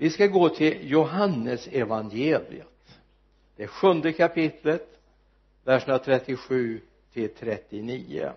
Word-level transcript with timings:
vi 0.00 0.10
ska 0.10 0.26
gå 0.26 0.48
till 0.48 0.90
Johannes 0.90 1.68
evangeliet. 1.68 2.98
Det 3.56 3.66
sjunde 3.66 4.12
kapitlet 4.12 5.00
verserna 5.64 5.98
37 5.98 6.80
till 7.12 7.28
39 7.34 8.32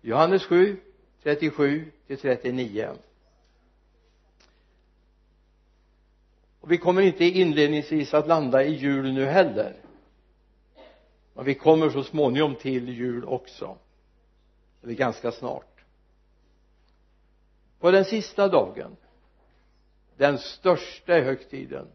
Johannes 0.00 0.44
7 0.44 0.76
37 1.22 1.90
till 2.06 2.18
39 2.18 2.90
och 6.60 6.70
vi 6.70 6.78
kommer 6.78 7.02
inte 7.02 7.24
inledningsvis 7.24 8.14
att 8.14 8.26
landa 8.28 8.64
i 8.64 8.74
jul 8.74 9.12
nu 9.12 9.24
heller. 9.24 9.76
Men 11.34 11.44
vi 11.44 11.54
kommer 11.54 11.90
så 11.90 12.02
småningom 12.02 12.54
till 12.54 12.88
jul 12.88 13.24
också. 13.24 13.76
Eller 14.82 14.94
ganska 14.94 15.32
snart. 15.32 15.84
På 17.80 17.90
den 17.90 18.04
sista 18.04 18.48
dagen 18.48 18.96
den 20.16 20.38
största 20.38 21.18
i 21.18 21.20
högtiden 21.20 21.86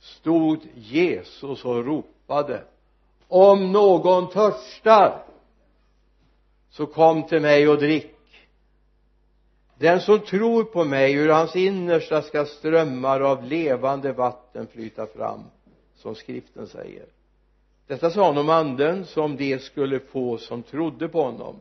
stod 0.00 0.58
Jesus 0.74 1.64
och 1.64 1.84
ropade 1.84 2.64
om 3.28 3.72
någon 3.72 4.30
törstar 4.30 5.24
så 6.70 6.86
kom 6.86 7.22
till 7.22 7.40
mig 7.40 7.68
och 7.68 7.78
drick. 7.78 8.14
Den 9.78 10.00
som 10.00 10.20
tror 10.20 10.64
på 10.64 10.84
mig 10.84 11.14
ur 11.14 11.28
hans 11.28 11.56
innersta 11.56 12.22
ska 12.22 12.44
strömmar 12.44 13.20
av 13.20 13.44
levande 13.44 14.12
vatten 14.12 14.66
flyta 14.66 15.06
fram 15.06 15.40
som 15.94 16.14
skriften 16.14 16.66
säger. 16.66 17.06
Detta 17.86 18.10
sa 18.10 18.26
han 18.26 18.38
om 18.38 18.48
anden 18.48 19.04
som 19.04 19.36
de 19.36 19.58
skulle 19.58 20.00
få 20.00 20.38
som 20.38 20.62
trodde 20.62 21.08
på 21.08 21.22
honom 21.22 21.60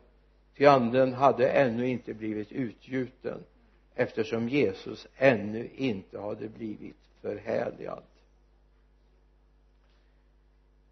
ty 0.57 0.65
anden 0.65 1.13
hade 1.13 1.49
ännu 1.49 1.87
inte 1.87 2.13
blivit 2.13 2.51
utgjuten 2.51 3.43
eftersom 3.97 4.49
Jesus 4.49 5.07
ännu 5.15 5.69
inte 5.75 6.19
hade 6.19 6.49
blivit 6.49 6.97
förhärligad. 7.21 8.03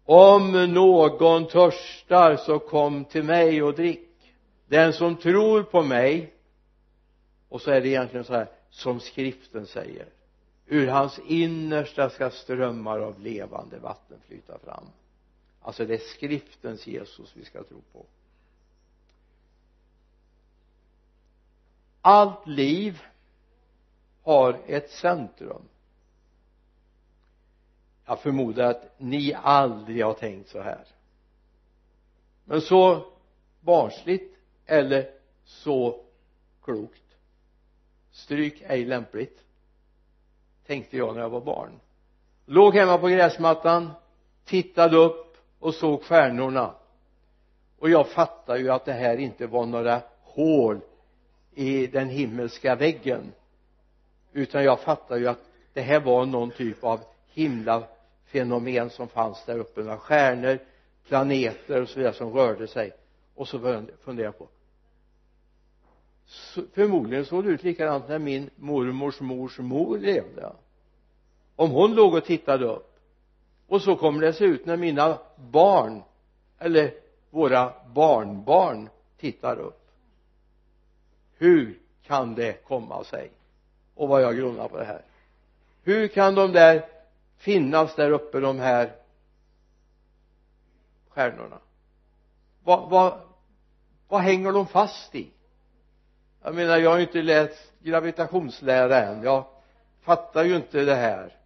Om 0.04 0.52
någon 0.74 1.48
törstar 1.48 2.36
så 2.36 2.58
kom 2.58 3.04
till 3.04 3.24
mig 3.24 3.62
och 3.62 3.74
drick. 3.74 4.34
Den 4.66 4.92
som 4.92 5.16
tror 5.16 5.62
på 5.62 5.82
mig 5.82 6.32
och 7.48 7.62
så 7.62 7.70
är 7.70 7.80
det 7.80 7.88
egentligen 7.88 8.24
så 8.24 8.32
här 8.32 8.48
som 8.70 9.00
skriften 9.00 9.66
säger 9.66 10.06
ur 10.66 10.86
hans 10.86 11.18
innersta 11.18 12.10
ska 12.10 12.30
strömmar 12.30 12.98
av 12.98 13.20
levande 13.20 13.78
vatten 13.78 14.18
flyta 14.26 14.58
fram. 14.58 14.84
Alltså 15.60 15.86
det 15.86 15.94
är 15.94 15.98
skriftens 15.98 16.86
Jesus 16.86 17.32
vi 17.36 17.44
ska 17.44 17.62
tro 17.62 17.80
på. 17.92 18.06
Allt 22.06 22.46
liv 22.46 23.02
har 24.22 24.58
ett 24.66 24.90
centrum. 24.90 25.62
Jag 28.06 28.20
förmodar 28.20 28.70
att 28.70 28.94
ni 28.98 29.34
aldrig 29.34 30.04
har 30.04 30.12
tänkt 30.12 30.48
så 30.48 30.60
här. 30.60 30.84
Men 32.44 32.60
så 32.60 33.06
barnsligt 33.60 34.38
eller 34.66 35.10
så 35.44 36.00
klokt. 36.62 37.16
Stryk 38.10 38.62
ej 38.66 38.84
lämpligt 38.84 39.44
tänkte 40.66 40.96
jag 40.96 41.14
när 41.14 41.22
jag 41.22 41.30
var 41.30 41.40
barn. 41.40 41.80
Låg 42.44 42.74
hemma 42.74 42.98
på 42.98 43.08
gräsmattan 43.08 43.90
tittade 44.44 44.96
upp 44.96 45.36
och 45.58 45.74
såg 45.74 46.02
stjärnorna. 46.02 46.74
Och 47.78 47.90
jag 47.90 48.08
fattade 48.08 48.58
ju 48.58 48.70
att 48.70 48.84
det 48.84 48.92
här 48.92 49.16
inte 49.16 49.46
var 49.46 49.66
några 49.66 50.02
hål 50.22 50.80
i 51.56 51.86
den 51.86 52.08
himmelska 52.08 52.74
väggen. 52.74 53.32
Utan 54.32 54.64
jag 54.64 54.80
fattade 54.80 55.20
ju 55.20 55.28
att 55.28 55.44
det 55.72 55.80
här 55.80 56.00
var 56.00 56.26
någon 56.26 56.50
typ 56.50 56.84
av 56.84 57.00
himlafenomen 57.28 58.90
som 58.90 59.08
fanns 59.08 59.44
där 59.44 59.58
uppe 59.58 59.82
med 59.82 59.98
stjärnor 59.98 60.58
planeter 61.08 61.82
och 61.82 61.88
så 61.88 61.98
vidare 61.98 62.14
som 62.14 62.32
rörde 62.32 62.66
sig. 62.66 62.92
Och 63.34 63.48
så 63.48 63.58
började 63.58 63.86
jag 63.90 64.00
fundera 64.00 64.32
på 64.32 64.48
förmodligen 66.72 67.24
såg 67.24 67.44
det 67.44 67.50
ut 67.50 67.62
likadant 67.62 68.08
när 68.08 68.18
min 68.18 68.50
mormors 68.56 69.20
mors 69.20 69.58
mor 69.58 69.98
levde. 69.98 70.52
Om 71.56 71.70
hon 71.70 71.94
låg 71.94 72.14
och 72.14 72.24
tittade 72.24 72.66
upp 72.66 72.98
och 73.66 73.82
så 73.82 73.96
kommer 73.96 74.20
det 74.20 74.32
se 74.32 74.44
ut 74.44 74.66
när 74.66 74.76
mina 74.76 75.18
barn 75.36 76.02
eller 76.58 76.94
våra 77.30 77.72
barnbarn 77.94 78.88
tittar 79.18 79.58
upp 79.58 79.85
hur 81.38 81.78
kan 82.02 82.34
det 82.34 82.64
komma 82.64 83.04
sig? 83.04 83.30
Och 83.94 84.08
vad 84.08 84.22
jag 84.22 84.36
grunnar 84.36 84.68
på 84.68 84.76
det 84.76 84.84
här. 84.84 85.02
Hur 85.82 86.08
kan 86.08 86.34
de 86.34 86.52
där 86.52 86.88
finnas 87.36 87.94
där 87.94 88.10
uppe 88.10 88.40
de 88.40 88.58
här 88.58 88.92
stjärnorna? 91.08 91.58
Vad, 92.64 92.90
vad, 92.90 93.20
vad 94.08 94.20
hänger 94.20 94.52
de 94.52 94.66
fast 94.66 95.14
i? 95.14 95.30
Jag 96.42 96.54
menar 96.54 96.78
jag 96.78 96.90
har 96.90 96.96
ju 96.96 97.02
inte 97.02 97.22
läst 97.22 97.72
gravitationslära 97.82 99.04
än. 99.04 99.22
Jag 99.22 99.44
fattar 100.00 100.44
ju 100.44 100.56
inte 100.56 100.84
det 100.84 100.94
här 100.94 101.36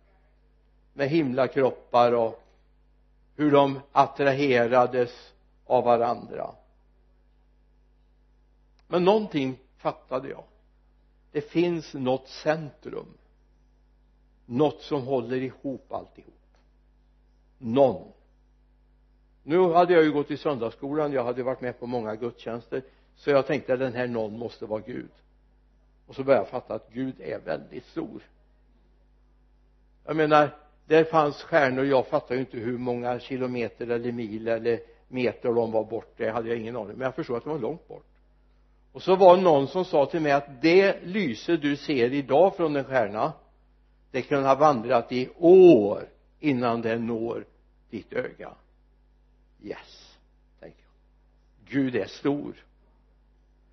med 0.93 1.09
himlakroppar 1.09 2.13
och 2.13 2.43
hur 3.37 3.51
de 3.51 3.81
attraherades 3.93 5.33
av 5.67 5.85
varandra. 5.85 6.51
Men 8.87 9.05
någonting 9.05 9.59
fattade 9.81 10.29
jag. 10.29 10.45
Det 11.33 11.41
finns 11.41 11.95
något 11.95 12.29
centrum. 12.29 13.07
Något 14.47 14.83
som 14.83 15.03
håller 15.03 15.37
ihop 15.37 15.93
alltihop. 15.93 16.35
Någon. 17.59 18.13
Nu 19.43 19.73
hade 19.73 19.93
jag 19.93 20.05
ju 20.05 20.13
gått 20.13 20.31
i 20.31 20.37
söndagsskolan. 20.37 21.13
Jag 21.13 21.25
hade 21.25 21.43
varit 21.43 21.61
med 21.61 21.81
på 21.81 21.87
många 21.87 22.15
gudstjänster. 22.15 22.83
Så 23.17 23.31
jag 23.31 23.47
tänkte 23.47 23.73
att 23.73 23.79
den 23.79 23.93
här 23.93 24.07
någon 24.07 24.39
måste 24.39 24.67
vara 24.67 24.81
Gud. 24.81 25.11
Och 26.07 26.15
så 26.15 26.25
började 26.25 26.45
jag 26.45 26.51
fatta 26.51 26.75
att 26.75 26.93
Gud 26.93 27.21
är 27.21 27.41
väldigt 27.41 27.87
stor. 27.87 28.23
Jag 30.05 30.17
menar 30.17 30.57
där 30.87 31.05
fanns 31.05 31.43
stjärnor. 31.43 31.85
Jag 31.85 32.07
fattar 32.07 32.35
ju 32.35 32.41
inte 32.41 32.59
hur 32.59 32.79
många 32.79 33.21
kilometer 33.21 33.91
eller 33.91 34.13
mil 34.13 34.49
eller 34.49 34.81
meter 35.09 35.53
de 35.53 35.73
var 35.73 35.85
bort 35.85 36.13
det 36.17 36.31
hade 36.31 36.49
jag 36.49 36.59
ingen 36.59 36.77
aning 36.77 36.97
men 36.97 37.05
jag 37.05 37.15
förstod 37.15 37.37
att 37.37 37.45
de 37.45 37.51
var 37.51 37.59
långt 37.59 37.89
bort 37.89 38.10
och 38.93 39.03
så 39.03 39.17
var 39.17 39.37
det 39.37 39.43
någon 39.43 39.69
som 39.69 39.85
sa 39.85 40.07
till 40.07 40.21
mig 40.21 40.33
att 40.33 40.63
det 40.63 41.05
lyse 41.05 41.57
du 41.57 41.77
ser 41.77 42.13
idag 42.13 42.57
från 42.57 42.77
en 42.77 42.85
stjärna 42.85 43.33
det 44.11 44.23
kan 44.23 44.45
ha 44.45 44.55
vandrat 44.55 45.13
i 45.13 45.29
år 45.39 46.09
innan 46.41 46.83
det 46.83 46.99
når 46.99 47.45
ditt 47.91 48.13
öga. 48.13 48.55
Yes 49.63 50.19
tänker 50.61 50.83
jag. 50.83 51.73
Gud 51.73 51.97
är 51.97 52.07
stor. 52.07 52.55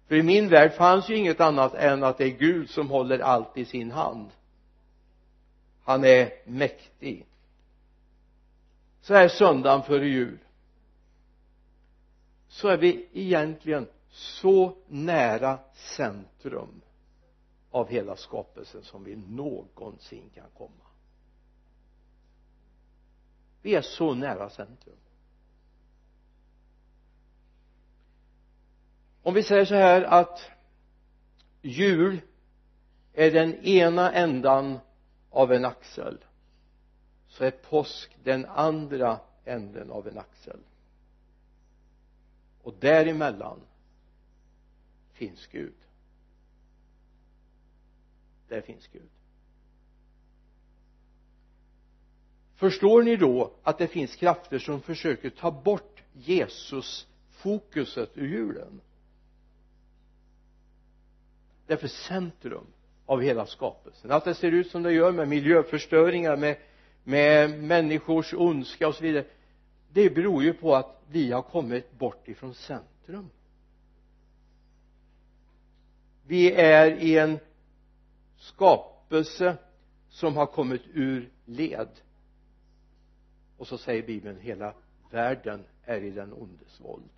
För 0.08 0.16
i 0.16 0.24
min 0.24 0.50
värld 0.50 0.74
fanns 0.74 1.10
ju 1.10 1.16
inget 1.16 1.42
annat 1.42 1.74
än 1.74 2.04
att 2.04 2.18
det 2.18 2.26
är 2.26 2.38
Gud 2.38 2.70
som 2.70 2.90
håller 2.90 3.20
allt 3.20 3.58
i 3.58 3.66
sin 3.66 3.92
hand. 3.92 4.30
Han 5.84 6.04
är 6.04 6.32
mäktig. 6.46 7.26
Så 9.02 9.14
här 9.14 9.28
söndagen 9.28 9.84
före 9.84 10.08
jul. 10.08 10.38
Så 12.48 12.68
är 12.68 12.78
vi 12.78 13.08
egentligen 13.14 13.88
så 14.18 14.78
nära 14.88 15.60
centrum 15.74 16.82
av 17.72 17.90
hela 17.90 18.16
skapelsen 18.16 18.84
som 18.84 19.04
vi 19.04 19.16
någonsin 19.16 20.30
kan 20.36 20.50
komma. 20.58 20.86
Vi 23.62 23.76
är 23.76 23.82
så 23.82 24.14
nära 24.14 24.50
centrum. 24.50 24.96
Om 29.24 29.34
vi 29.34 29.44
säger 29.44 29.66
så 29.66 29.76
här 29.76 30.02
att 30.02 30.52
jul 31.62 32.22
är 33.14 33.32
den 33.32 33.56
ena 33.56 34.12
ändan 34.12 34.80
av 35.30 35.52
en 35.52 35.66
axel 35.66 36.18
så 37.28 37.44
är 37.44 37.52
påsk 37.52 38.18
den 38.24 38.46
andra 38.46 39.20
änden 39.46 39.92
av 39.92 40.08
en 40.08 40.18
axel. 40.18 40.60
Och 42.64 42.74
däremellan 42.80 43.60
finns 45.18 45.48
Gud. 45.48 45.74
Där 48.48 48.62
finns 48.62 48.88
Gud. 48.88 49.10
Förstår 52.56 53.04
ni 53.04 53.16
då 53.16 53.54
att 53.64 53.78
det 53.78 53.88
finns 53.88 54.16
krafter 54.16 54.60
som 54.60 54.82
försöker 54.82 55.30
ta 55.30 55.52
bort 55.52 56.04
Jesus 56.14 57.08
fokuset 57.30 58.18
ur 58.18 58.28
julen 58.28 58.82
därför 61.68 61.88
centrum 61.88 62.66
av 63.06 63.22
hela 63.22 63.46
skapelsen. 63.46 64.12
Att 64.12 64.26
det 64.26 64.36
ser 64.36 64.52
ut 64.52 64.72
som 64.72 64.84
det 64.84 64.92
gör 64.92 65.12
med 65.12 65.28
miljöförstöringar 65.28 66.38
med, 66.38 66.58
med 67.04 67.64
människors 67.64 68.34
ondska 68.34 68.88
och 68.88 68.96
så 68.96 69.04
vidare. 69.04 69.26
Det 69.92 70.10
beror 70.10 70.44
ju 70.44 70.54
på 70.54 70.76
att 70.76 71.02
vi 71.10 71.32
har 71.32 71.42
kommit 71.42 71.98
bort 72.00 72.28
ifrån 72.28 72.54
centrum 72.54 73.30
vi 76.28 76.52
är 76.52 76.92
i 76.92 77.18
en 77.18 77.40
skapelse 78.38 79.58
som 80.10 80.38
har 80.38 80.46
kommit 80.46 80.82
ur 80.94 81.30
led. 81.46 81.90
Och 83.58 83.68
så 83.68 83.78
säger 83.78 84.04
bibeln 84.04 84.40
hela 84.40 84.74
världen 85.12 85.64
är 85.84 86.02
i 86.02 86.12
den 86.12 86.34
ondes 86.34 86.82
våld. 86.82 87.10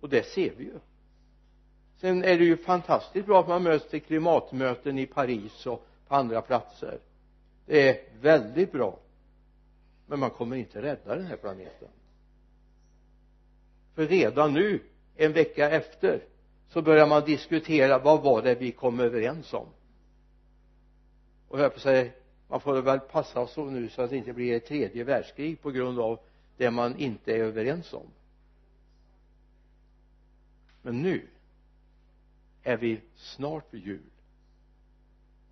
Och 0.00 0.08
det 0.08 0.26
ser 0.26 0.54
vi 0.56 0.64
ju. 0.64 0.78
Sen 1.96 2.24
är 2.24 2.38
det 2.38 2.44
ju 2.44 2.56
fantastiskt 2.56 3.26
bra 3.26 3.40
att 3.40 3.48
man 3.48 3.62
möts 3.62 3.88
till 3.88 4.02
klimatmöten 4.02 4.98
i 4.98 5.06
Paris 5.06 5.66
och 5.66 5.86
på 6.08 6.14
andra 6.14 6.42
platser. 6.42 6.98
Det 7.66 7.88
är 7.88 8.20
väldigt 8.20 8.72
bra. 8.72 8.98
Men 10.06 10.18
man 10.18 10.30
kommer 10.30 10.56
inte 10.56 10.82
rädda 10.82 11.16
den 11.16 11.26
här 11.26 11.36
planeten. 11.36 11.88
För 13.94 14.06
redan 14.06 14.52
nu 14.52 14.82
en 15.16 15.32
vecka 15.32 15.70
efter 15.70 16.22
så 16.68 16.82
börjar 16.82 17.06
man 17.06 17.24
diskutera 17.24 17.98
vad 17.98 18.22
var 18.22 18.42
det 18.42 18.54
vi 18.54 18.72
kom 18.72 19.00
överens 19.00 19.54
om? 19.54 19.66
Och 21.48 21.60
jag 21.60 21.74
på 21.74 21.80
säga 21.80 22.12
man 22.48 22.60
får 22.60 22.82
väl 22.82 23.00
passa 23.00 23.46
sig 23.46 23.64
nu 23.64 23.88
så 23.88 24.02
att 24.02 24.10
det 24.10 24.16
inte 24.16 24.32
blir 24.32 24.56
ett 24.56 24.66
tredje 24.66 25.04
världskrig 25.04 25.62
på 25.62 25.70
grund 25.70 26.00
av 26.00 26.20
det 26.56 26.70
man 26.70 26.96
inte 26.96 27.32
är 27.32 27.38
överens 27.38 27.92
om. 27.92 28.06
Men 30.82 31.02
nu 31.02 31.26
är 32.62 32.76
vi 32.76 33.00
snart 33.16 33.74
vid 33.74 33.86
jul. 33.86 34.10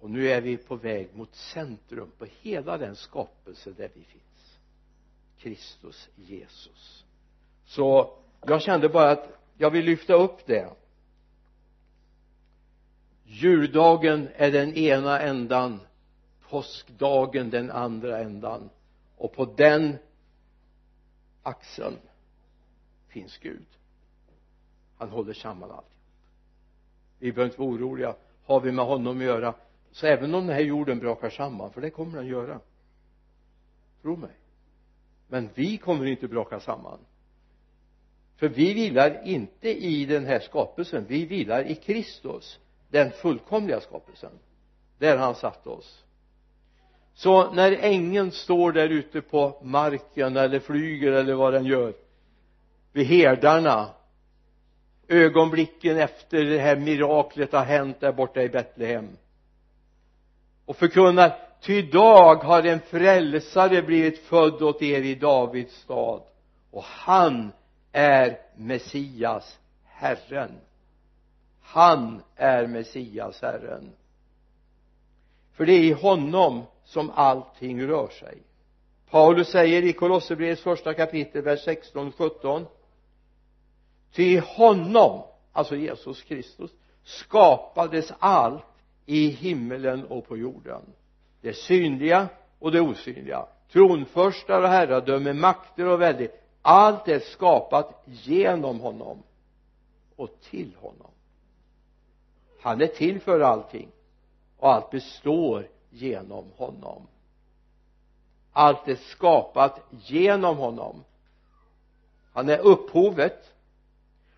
Och 0.00 0.10
nu 0.10 0.28
är 0.28 0.40
vi 0.40 0.56
på 0.56 0.76
väg 0.76 1.08
mot 1.14 1.34
centrum 1.34 2.10
på 2.18 2.26
hela 2.40 2.78
den 2.78 2.96
skapelse 2.96 3.70
där 3.70 3.90
vi 3.94 4.04
finns. 4.04 4.58
Kristus 5.38 6.08
Jesus. 6.16 7.04
Så 7.64 8.16
jag 8.46 8.62
kände 8.62 8.88
bara 8.88 9.10
att 9.10 9.28
jag 9.58 9.70
vill 9.70 9.84
lyfta 9.84 10.14
upp 10.14 10.46
det 10.46 10.70
juldagen 13.26 14.28
är 14.37 14.50
den 14.50 14.75
ena 14.75 15.20
ändan 15.20 15.81
påskdagen 16.49 17.50
den 17.50 17.70
andra 17.70 18.19
ändan 18.19 18.70
och 19.17 19.32
på 19.32 19.44
den 19.44 19.96
axeln 21.43 21.96
finns 23.08 23.38
Gud. 23.38 23.67
Han 24.96 25.08
håller 25.08 25.32
samman 25.32 25.70
allt. 25.70 25.87
Vi 27.19 27.32
behöver 27.32 27.50
inte 27.50 27.61
vara 27.61 27.70
oroliga. 27.70 28.14
Har 28.44 28.61
vi 28.61 28.73
med 28.73 28.84
honom 28.84 29.19
att 29.19 29.25
göra? 29.25 29.55
Så 29.90 30.06
även 30.06 30.34
om 30.34 30.46
den 30.46 30.56
här 30.56 30.62
jorden 30.62 30.99
brakar 30.99 31.31
samman 31.31 31.73
för 31.73 31.81
det 31.81 31.90
kommer 31.90 32.19
den 32.19 32.26
göra. 32.26 32.61
Tro 34.02 34.17
mig. 34.17 34.37
Men 35.28 35.49
vi 35.55 35.78
kommer 35.78 36.06
inte 36.06 36.28
braka 36.28 36.61
samman. 36.61 36.99
För 38.37 38.49
vi 38.49 38.75
vilar 38.75 39.26
inte 39.26 39.69
i 39.69 40.06
den 40.06 40.26
här 40.26 40.40
skapelsen. 40.40 41.05
Vi 41.08 41.26
vilar 41.26 41.64
i 41.64 41.75
Kristus 41.75 42.61
den 42.88 43.10
fullkomliga 43.10 43.80
skapelsen 43.80 44.32
där 44.98 45.16
han 45.16 45.34
satt 45.34 45.66
oss. 45.66 46.04
Så 47.14 47.50
när 47.52 47.72
ängeln 47.72 48.32
står 48.32 48.72
där 48.72 48.88
ute 48.88 49.20
på 49.20 49.58
marken 49.62 50.36
eller 50.36 50.58
flyger 50.58 51.12
eller 51.12 51.34
vad 51.34 51.52
den 51.52 51.64
gör 51.64 51.94
vid 52.92 53.06
herdarna 53.06 53.88
ögonblicken 55.08 55.98
efter 55.98 56.44
det 56.44 56.58
här 56.58 56.76
miraklet 56.76 57.52
har 57.52 57.64
hänt 57.64 58.00
där 58.00 58.12
borta 58.12 58.42
i 58.42 58.48
Betlehem 58.48 59.16
och 60.64 60.76
förkunnar 60.76 61.38
ty 61.60 61.78
idag 61.78 62.36
har 62.36 62.62
en 62.62 62.80
frälsare 62.80 63.82
blivit 63.82 64.18
född 64.18 64.62
åt 64.62 64.82
er 64.82 65.02
i 65.02 65.14
Davids 65.14 65.74
stad 65.74 66.22
och 66.70 66.82
han 66.84 67.52
är 67.92 68.38
Messias 68.56 69.58
Herren 69.84 70.60
han 71.66 72.22
är 72.36 72.66
Messias 72.66 73.42
Herren. 73.42 73.92
För 75.52 75.66
det 75.66 75.72
är 75.72 75.84
i 75.84 75.92
honom 75.92 76.62
som 76.84 77.10
allting 77.10 77.86
rör 77.86 78.08
sig. 78.08 78.42
Paulus 79.10 79.48
säger 79.48 79.82
i 79.82 79.92
Kolosserbrevets 79.92 80.62
första 80.62 80.94
kapitel 80.94 81.42
vers 81.42 81.64
16 81.64 82.12
17 82.12 82.66
ty 84.12 84.40
honom 84.40 85.22
alltså 85.52 85.76
Jesus 85.76 86.22
Kristus 86.22 86.70
skapades 87.02 88.12
allt 88.18 88.64
i 89.06 89.28
himmelen 89.28 90.04
och 90.06 90.28
på 90.28 90.36
jorden. 90.36 90.82
Det 91.40 91.52
synliga 91.52 92.28
och 92.58 92.72
det 92.72 92.80
osynliga. 92.80 93.46
Tronförstar 93.72 94.62
och 94.62 94.68
herradöme 94.68 95.32
makter 95.32 95.86
och 95.86 96.00
välde. 96.00 96.28
Allt 96.62 97.08
är 97.08 97.18
skapat 97.18 98.02
genom 98.04 98.80
honom 98.80 99.22
och 100.16 100.40
till 100.40 100.74
honom 100.80 101.10
han 102.66 102.80
är 102.80 102.86
till 102.86 103.20
för 103.20 103.40
allting. 103.40 103.88
Och 104.56 104.72
allt 104.72 104.90
består 104.90 105.68
genom 105.90 106.50
honom. 106.56 107.06
Allt 108.52 108.88
är 108.88 108.94
skapat 108.94 109.80
genom 109.90 110.56
honom. 110.56 111.04
Han 112.32 112.48
är 112.48 112.58
upphovet. 112.58 113.54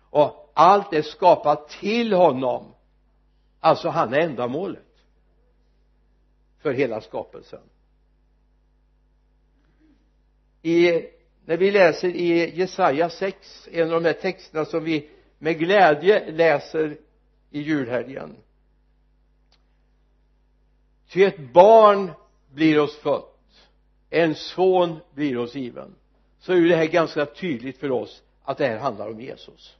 Och 0.09 0.51
allt 0.53 0.93
är 0.93 1.01
skapat 1.01 1.69
till 1.69 2.13
honom. 2.13 2.65
Alltså 3.59 3.89
han 3.89 4.13
är 4.13 4.19
ändamålet 4.19 5.03
för 6.59 6.73
hela 6.73 7.01
skapelsen. 7.01 7.63
I 10.61 10.91
när 11.45 11.57
vi 11.57 11.71
läser 11.71 12.07
i 12.07 12.55
Jesaja 12.59 13.09
6 13.09 13.67
en 13.71 13.93
av 13.93 14.01
de 14.01 14.07
här 14.07 14.21
texterna 14.21 14.65
som 14.65 14.83
vi 14.83 15.09
med 15.37 15.59
glädje 15.59 16.31
läser 16.31 16.97
i 17.51 17.61
julhelgen. 17.61 18.35
Ty 21.07 21.23
ett 21.23 21.53
barn 21.53 22.11
blir 22.49 22.79
oss 22.79 22.95
fött 22.95 23.39
en 24.09 24.35
son 24.35 24.99
blir 25.13 25.37
oss 25.37 25.55
given. 25.55 25.95
Så 26.39 26.53
är 26.53 26.61
det 26.61 26.75
här 26.75 26.85
ganska 26.85 27.25
tydligt 27.25 27.77
för 27.77 27.91
oss 27.91 28.23
att 28.43 28.57
det 28.57 28.67
här 28.67 28.77
handlar 28.77 29.09
om 29.09 29.21
Jesus. 29.21 29.75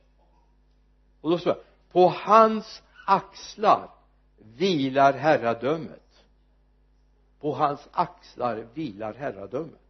Och 1.22 1.32
då 1.32 1.38
står 1.38 1.54
det 1.54 1.64
på 1.92 2.08
hans 2.08 2.84
axlar 3.06 3.90
vilar 4.38 5.14
herradömet. 5.14 6.24
På 7.40 7.54
hans 7.54 7.88
axlar 7.92 8.68
vilar 8.74 9.14
herradömet. 9.14 9.82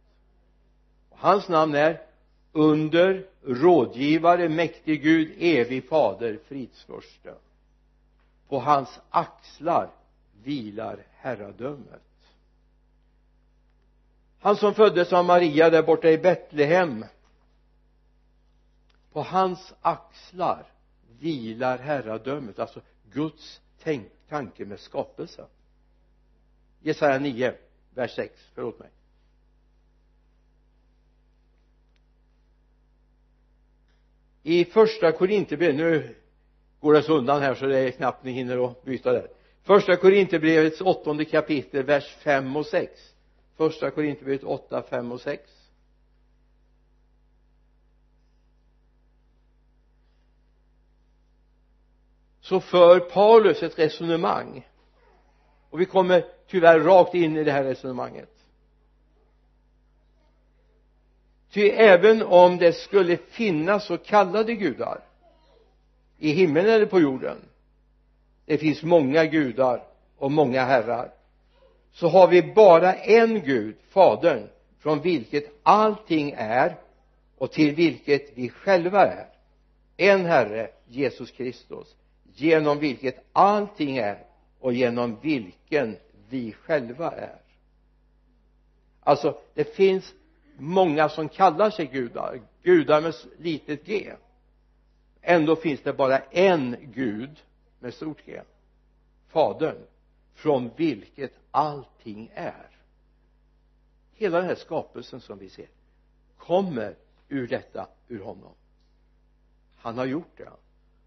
Och 1.10 1.18
hans 1.18 1.48
namn 1.48 1.74
är 1.74 2.00
under 2.52 3.26
rådgivare 3.44 4.48
mäktig 4.48 5.02
Gud 5.02 5.32
evig 5.38 5.88
fader 5.88 6.38
fridsförste 6.48 7.34
på 8.50 8.58
hans 8.58 9.00
axlar 9.10 9.90
vilar 10.42 11.06
herradömet. 11.10 12.02
Han 14.38 14.56
som 14.56 14.74
föddes 14.74 15.12
av 15.12 15.24
Maria 15.24 15.70
där 15.70 15.82
borta 15.82 16.10
i 16.10 16.18
Betlehem 16.18 17.04
på 19.12 19.22
hans 19.22 19.74
axlar 19.80 20.66
vilar 21.18 21.78
herradömet 21.78 22.58
alltså 22.58 22.80
Guds 23.12 23.60
tänk, 23.82 24.08
tanke 24.28 24.64
med 24.64 24.80
skapelsen. 24.80 25.46
Jesaja 26.80 27.18
9 27.18 27.54
vers 27.94 28.14
6 28.14 28.50
förlåt 28.54 28.78
mig. 28.78 28.90
I 34.42 34.64
första 34.64 35.12
Korinthierbrevet 35.12 35.76
nu 35.76 36.19
går 36.80 36.92
det 36.92 37.02
så 37.02 37.18
undan 37.18 37.42
här 37.42 37.54
så 37.54 37.66
det 37.66 37.78
är 37.78 37.90
knappt 37.90 38.24
ni 38.24 38.30
hinner 38.30 38.70
att 38.70 38.84
byta 38.84 39.12
där. 39.12 39.28
Första 39.62 39.96
korintierbrevets 39.96 40.80
åttonde 40.80 41.24
kapitel 41.24 41.82
vers 41.82 42.16
5 42.22 42.56
och 42.56 42.66
6 42.66 43.10
första 43.60 43.90
korintierbrevet 43.90 44.44
8, 44.44 44.82
5 44.82 45.12
och 45.12 45.20
6 45.20 45.42
så 52.40 52.60
för 52.60 53.00
Paulus 53.00 53.62
ett 53.62 53.78
resonemang. 53.78 54.68
Och 55.70 55.80
vi 55.80 55.86
kommer 55.86 56.24
tyvärr 56.46 56.80
rakt 56.80 57.14
in 57.14 57.36
i 57.36 57.44
det 57.44 57.52
här 57.52 57.64
resonemanget. 57.64 58.30
Ty 61.50 61.68
även 61.70 62.22
om 62.22 62.58
det 62.58 62.72
skulle 62.72 63.16
finnas 63.16 63.86
så 63.86 63.98
kallade 63.98 64.54
gudar 64.54 65.09
i 66.20 66.32
himmelen 66.32 66.70
eller 66.70 66.86
på 66.86 67.00
jorden? 67.00 67.36
Det 68.46 68.58
finns 68.58 68.82
många 68.82 69.24
gudar 69.24 69.82
och 70.18 70.32
många 70.32 70.64
herrar. 70.64 71.12
Så 71.92 72.08
har 72.08 72.28
vi 72.28 72.42
bara 72.42 72.94
en 72.94 73.40
Gud, 73.40 73.76
Fadern 73.88 74.48
från 74.78 75.00
vilket 75.00 75.44
allting 75.62 76.34
är 76.36 76.76
och 77.38 77.52
till 77.52 77.74
vilket 77.74 78.38
vi 78.38 78.48
själva 78.48 79.06
är. 79.06 79.26
En 79.96 80.24
Herre, 80.24 80.70
Jesus 80.88 81.30
Kristus 81.30 81.96
genom 82.34 82.78
vilket 82.78 83.24
allting 83.32 83.96
är 83.96 84.18
och 84.60 84.72
genom 84.72 85.16
vilken 85.22 85.96
vi 86.28 86.52
själva 86.52 87.10
är. 87.10 87.36
Alltså 89.00 89.38
det 89.54 89.64
finns 89.76 90.14
många 90.56 91.08
som 91.08 91.28
kallar 91.28 91.70
sig 91.70 91.86
gudar. 91.86 92.40
Gudar 92.62 93.00
med 93.00 93.14
litet 93.38 93.86
g 93.86 94.12
ändå 95.22 95.56
finns 95.56 95.80
det 95.82 95.92
bara 95.92 96.18
en 96.18 96.76
gud 96.80 97.42
med 97.78 97.94
stort 97.94 98.26
g. 98.26 98.42
Fadern 99.28 99.76
från 100.34 100.70
vilket 100.76 101.32
allting 101.50 102.30
är. 102.34 102.70
Hela 104.12 104.38
den 104.38 104.46
här 104.46 104.54
skapelsen 104.54 105.20
som 105.20 105.38
vi 105.38 105.50
ser 105.50 105.68
kommer 106.38 106.96
ur 107.28 107.48
detta 107.48 107.88
ur 108.08 108.22
honom. 108.22 108.54
Han 109.76 109.98
har 109.98 110.04
gjort 110.04 110.36
det. 110.36 110.50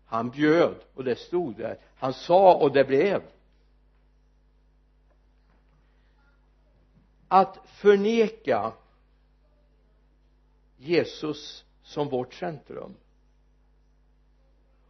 Han 0.05 0.29
bjöd 0.29 0.75
och 0.93 1.03
det 1.03 1.15
stod 1.15 1.55
där. 1.55 1.77
Han 1.95 2.13
sa 2.13 2.55
och 2.55 2.73
det 2.73 2.83
blev. 2.83 3.21
Att 7.27 7.59
förneka 7.65 8.73
Jesus 10.77 11.65
som 11.83 12.09
vårt 12.09 12.33
centrum 12.33 12.95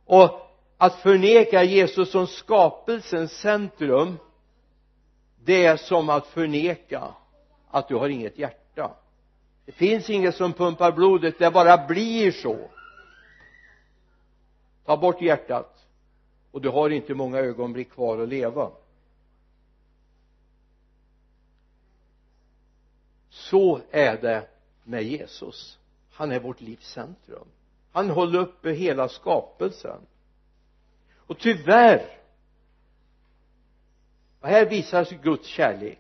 och 0.06 0.40
att 0.78 0.96
förneka 0.96 1.64
Jesus 1.64 2.12
som 2.12 2.28
skapelsens 2.28 3.32
centrum 3.32 4.18
det 5.46 5.66
är 5.66 5.78
som 5.78 6.10
att 6.10 6.28
förneka 6.28 7.16
att 7.70 7.88
du 7.88 7.96
har 7.96 8.10
inget 8.10 8.38
hjärta. 8.38 8.96
Det 9.66 9.72
finns 9.72 10.10
inget 10.10 10.36
som 10.36 10.54
pumpar 10.54 10.92
blodet 10.92 11.40
det 11.40 11.52
bara 11.52 11.88
blir 11.88 12.32
så. 12.32 12.70
Ta 14.86 14.98
bort 14.98 15.22
hjärtat 15.22 15.86
och 16.52 16.62
du 16.62 16.70
har 16.70 16.90
inte 16.90 17.14
många 17.14 17.38
ögonblick 17.40 17.92
kvar 17.92 18.20
att 18.20 18.30
leva. 18.30 18.72
Så 23.30 23.82
är 23.92 24.22
det 24.22 24.48
med 24.84 25.04
Jesus. 25.04 25.80
Han 26.12 26.32
är 26.32 26.40
vårt 26.40 26.62
livs 26.62 26.92
centrum 26.92 27.48
han 27.94 28.10
håller 28.10 28.40
uppe 28.40 28.72
hela 28.72 29.10
skapelsen. 29.10 30.02
Och 31.18 31.40
tyvärr 31.40 32.06
och 34.40 34.50
här 34.50 34.66
visas 34.66 35.10
Guds 35.10 35.48
kärlek 35.48 36.00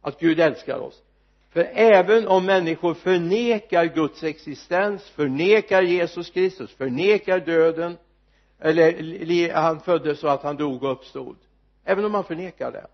att 0.00 0.20
Gud 0.20 0.40
älskar 0.40 0.78
oss. 0.78 1.02
För 1.50 1.70
även 1.74 2.28
om 2.28 2.46
människor 2.46 2.94
förnekar 2.94 3.84
Guds 3.84 4.22
existens 4.22 5.02
förnekar 5.02 5.82
Jesus 5.82 6.30
Kristus 6.30 6.70
förnekar 6.70 7.40
döden 7.40 7.96
eller 8.58 9.54
han 9.54 9.80
föddes 9.80 10.20
så 10.20 10.28
att 10.28 10.42
han 10.42 10.56
dog 10.56 10.82
och 10.82 10.92
uppstod 10.92 11.36
även 11.84 12.04
om 12.04 12.12
man 12.12 12.24
förnekar 12.24 12.72
det 12.72 12.86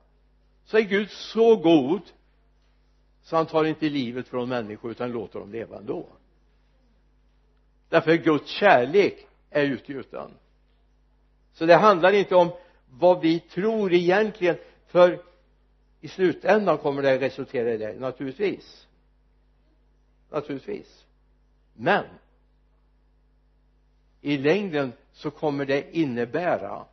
så 0.64 0.76
är 0.76 0.82
Gud 0.82 1.10
så 1.10 1.56
god 1.56 2.02
så 3.22 3.36
han 3.36 3.46
tar 3.46 3.64
inte 3.64 3.88
livet 3.88 4.28
från 4.28 4.48
människor 4.48 4.90
utan 4.90 5.12
låter 5.12 5.38
dem 5.38 5.52
leva 5.52 5.76
ändå 5.76 6.06
därför 7.90 8.16
Guds 8.16 8.50
kärlek 8.50 9.26
är 9.50 9.64
utgjuten 9.64 10.30
så 11.52 11.66
det 11.66 11.76
handlar 11.76 12.12
inte 12.12 12.34
om 12.34 12.52
vad 12.90 13.20
vi 13.20 13.40
tror 13.40 13.92
egentligen 13.92 14.56
för 14.86 15.22
i 16.00 16.08
slutändan 16.08 16.78
kommer 16.78 17.02
det 17.02 17.18
resultera 17.18 17.72
i 17.72 17.76
det 17.76 18.00
naturligtvis. 18.00 18.86
Naturligtvis. 20.30 21.04
Men 21.74 22.04
i 24.20 24.36
längden 24.38 24.92
så 25.12 25.30
kommer 25.30 25.66
det 25.66 25.96
innebära 25.96 26.84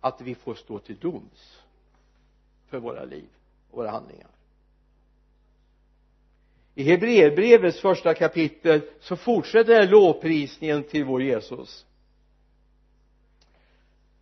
att 0.00 0.20
vi 0.20 0.34
får 0.34 0.54
stå 0.54 0.78
till 0.78 0.98
doms 0.98 1.62
för 2.66 2.78
våra 2.78 3.04
liv 3.04 3.28
och 3.70 3.78
våra 3.78 3.90
handlingar 3.90 4.30
i 6.78 6.82
Hebreerbrevets 6.82 7.80
första 7.80 8.14
kapitel 8.14 8.80
så 9.00 9.16
fortsätter 9.16 9.86
lovprisningen 9.88 10.82
till 10.82 11.04
vår 11.04 11.22
Jesus. 11.22 11.86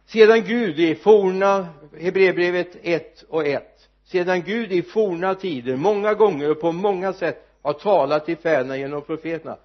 Sedan 0.07 0.45
Gud 0.45 0.81
i 0.81 0.95
forna 0.95 1.69
Hebreerbrevet 2.01 2.77
1 2.83 3.23
och 3.29 3.47
1 3.47 3.89
sedan 4.05 4.43
Gud 4.43 4.73
i 4.73 4.83
forna 4.83 5.35
tider 5.35 5.77
många 5.77 6.15
gånger 6.15 6.51
och 6.51 6.61
på 6.61 6.73
många 6.73 7.13
sätt 7.13 7.49
har 7.63 7.73
talat 7.73 8.27
till 8.27 8.37
fäderna 8.37 8.77
genom 8.77 9.03
profeterna 9.03 9.57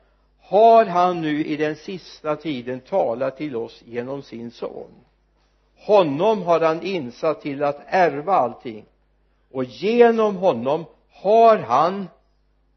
har 0.41 0.85
han 0.85 1.21
nu 1.21 1.45
i 1.45 1.55
den 1.55 1.75
sista 1.75 2.35
tiden 2.35 2.79
talat 2.79 3.37
till 3.37 3.55
oss 3.55 3.83
genom 3.85 4.21
sin 4.21 4.51
son. 4.51 4.91
Honom 5.75 6.41
har 6.41 6.59
han 6.59 6.81
insatt 6.81 7.41
till 7.41 7.63
att 7.63 7.81
ärva 7.87 8.33
allting. 8.33 8.85
Och 9.51 9.63
genom 9.63 10.35
honom 10.35 10.85
har 11.11 11.57
han 11.57 12.07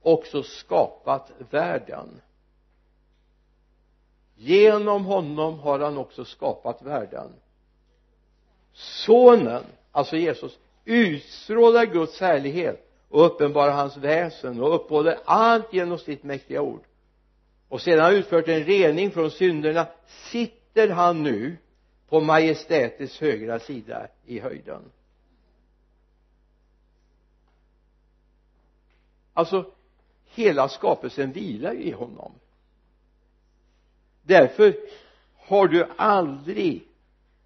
också 0.05 0.43
skapat 0.43 1.31
världen. 1.51 2.21
Genom 4.37 5.05
honom 5.05 5.59
har 5.59 5.79
han 5.79 5.99
också 5.99 6.25
skapat 6.25 6.83
världen. 6.83 7.33
Sonen 8.73 9.65
alltså 9.93 10.17
Jesus 10.17 10.59
utstrålar 10.85 11.87
Guds 11.87 12.21
härlighet 12.21 12.91
och 13.09 13.27
uppenbarar 13.27 13.73
hans 13.73 13.97
väsen 13.97 14.61
och 14.61 14.75
uppehåller 14.75 15.19
allt 15.25 15.73
genom 15.73 15.99
sitt 15.99 16.23
mäktiga 16.23 16.63
ord. 16.63 16.83
Och 17.69 17.81
sedan 17.81 18.05
har 18.05 18.13
utfört 18.13 18.49
en 18.49 18.65
rening 18.65 19.11
från 19.11 19.31
synderna 19.31 19.87
sitter 20.31 20.89
han 20.89 21.23
nu 21.23 21.57
på 22.09 22.21
majestätets 22.21 23.21
högra 23.21 23.59
sida 23.59 24.09
i 24.25 24.39
höjden. 24.39 24.83
Alltså 29.33 29.71
hela 30.35 30.69
skapelsen 30.69 31.33
vilar 31.33 31.73
ju 31.73 31.83
i 31.83 31.91
honom. 31.91 32.33
Därför 34.23 34.77
har 35.37 35.69
du 35.69 35.87
aldrig 35.97 36.89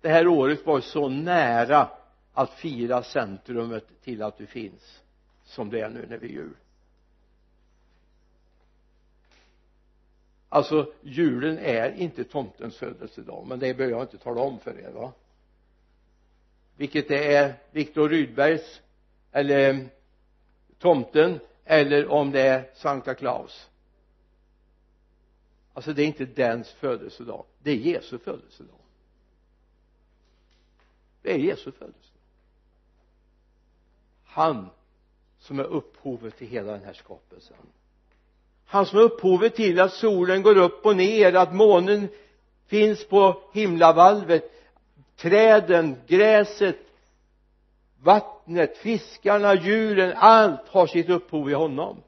det 0.01 0.09
här 0.09 0.27
året 0.27 0.67
varit 0.67 0.85
så 0.85 1.09
nära 1.09 1.89
att 2.33 2.51
fira 2.51 3.03
centrumet 3.03 3.85
till 4.03 4.23
att 4.23 4.39
du 4.39 4.47
finns 4.47 5.03
som 5.45 5.71
det 5.71 5.81
är 5.81 5.89
nu 5.89 6.07
när 6.09 6.19
vi 6.19 6.27
är 6.27 6.33
jul. 6.33 6.55
Alltså 10.49 10.93
julen 11.03 11.59
är 11.59 11.91
inte 11.91 12.25
tomtens 12.25 12.77
födelsedag 12.77 13.47
men 13.47 13.59
det 13.59 13.75
behöver 13.75 13.97
jag 13.97 14.05
inte 14.05 14.19
tala 14.19 14.41
om 14.41 14.59
för 14.59 14.81
er 14.81 14.91
va? 14.91 15.13
Vilket 16.77 17.09
det 17.09 17.35
är 17.35 17.55
Viktor 17.71 18.09
Rydbergs 18.09 18.81
eller 19.33 19.87
tomten 20.79 21.41
eller 21.71 22.09
om 22.09 22.31
det 22.31 22.41
är 22.41 22.71
Sankta 22.75 23.15
Claus. 23.15 23.69
Alltså 25.75 25.93
det 25.93 26.03
är 26.03 26.07
inte 26.07 26.25
dens 26.25 26.71
födelsedag. 26.71 27.45
Det 27.63 27.71
är 27.71 27.75
Jesu 27.75 28.19
födelsedag. 28.19 28.75
Det 31.23 31.33
är 31.33 31.39
Jesu 31.39 31.73
födelsedag. 31.73 32.23
Han 34.25 34.69
som 35.39 35.59
är 35.59 35.65
upphovet 35.65 36.37
till 36.37 36.47
hela 36.47 36.73
den 36.73 36.85
här 36.85 36.93
skapelsen. 36.93 37.57
Han 38.67 38.87
som 38.87 38.99
är 38.99 39.03
upphovet 39.03 39.57
till 39.57 39.81
att 39.81 39.93
solen 39.93 40.43
går 40.43 40.57
upp 40.57 40.87
och 40.87 40.97
ner 40.97 41.35
att 41.35 41.55
månen 41.55 42.09
finns 42.67 43.05
på 43.05 43.43
himlavalvet. 43.53 44.53
Träden, 45.17 45.97
gräset 46.07 46.88
vattnet, 48.03 48.79
fiskarna, 48.79 49.55
djuren, 49.55 50.13
allt 50.17 50.69
har 50.69 50.87
sitt 50.87 51.09
upphov 51.09 51.51
i 51.51 51.55
honom. 51.55 52.03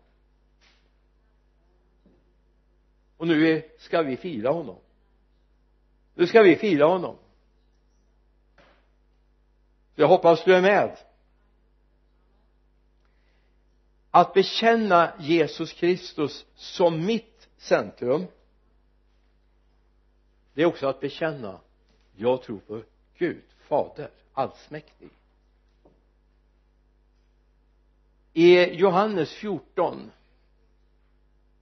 Och 3.16 3.26
nu 3.26 3.62
ska 3.78 4.02
vi 4.02 4.16
fira 4.16 4.50
honom. 4.50 4.78
Nu 6.14 6.26
ska 6.26 6.42
vi 6.42 6.56
fira 6.56 6.87
honom. 6.87 7.16
Jag 9.94 10.09
hoppas 10.09 10.44
du 10.44 10.54
är 10.54 10.62
med. 10.62 10.97
Att 14.11 14.35
bekänna 14.35 15.12
Jesus 15.18 15.73
Kristus 15.73 16.47
som 16.54 17.06
mitt 17.06 17.49
centrum 17.56 18.26
det 20.54 20.62
är 20.62 20.66
också 20.66 20.87
att 20.87 21.00
bekänna 21.00 21.61
jag 22.16 22.42
tror 22.42 22.59
på 22.59 22.82
Gud, 23.18 23.44
fader, 23.68 24.11
allsmäktig. 24.32 25.11
I 28.32 28.75
Johannes 28.75 29.32
14 29.32 30.10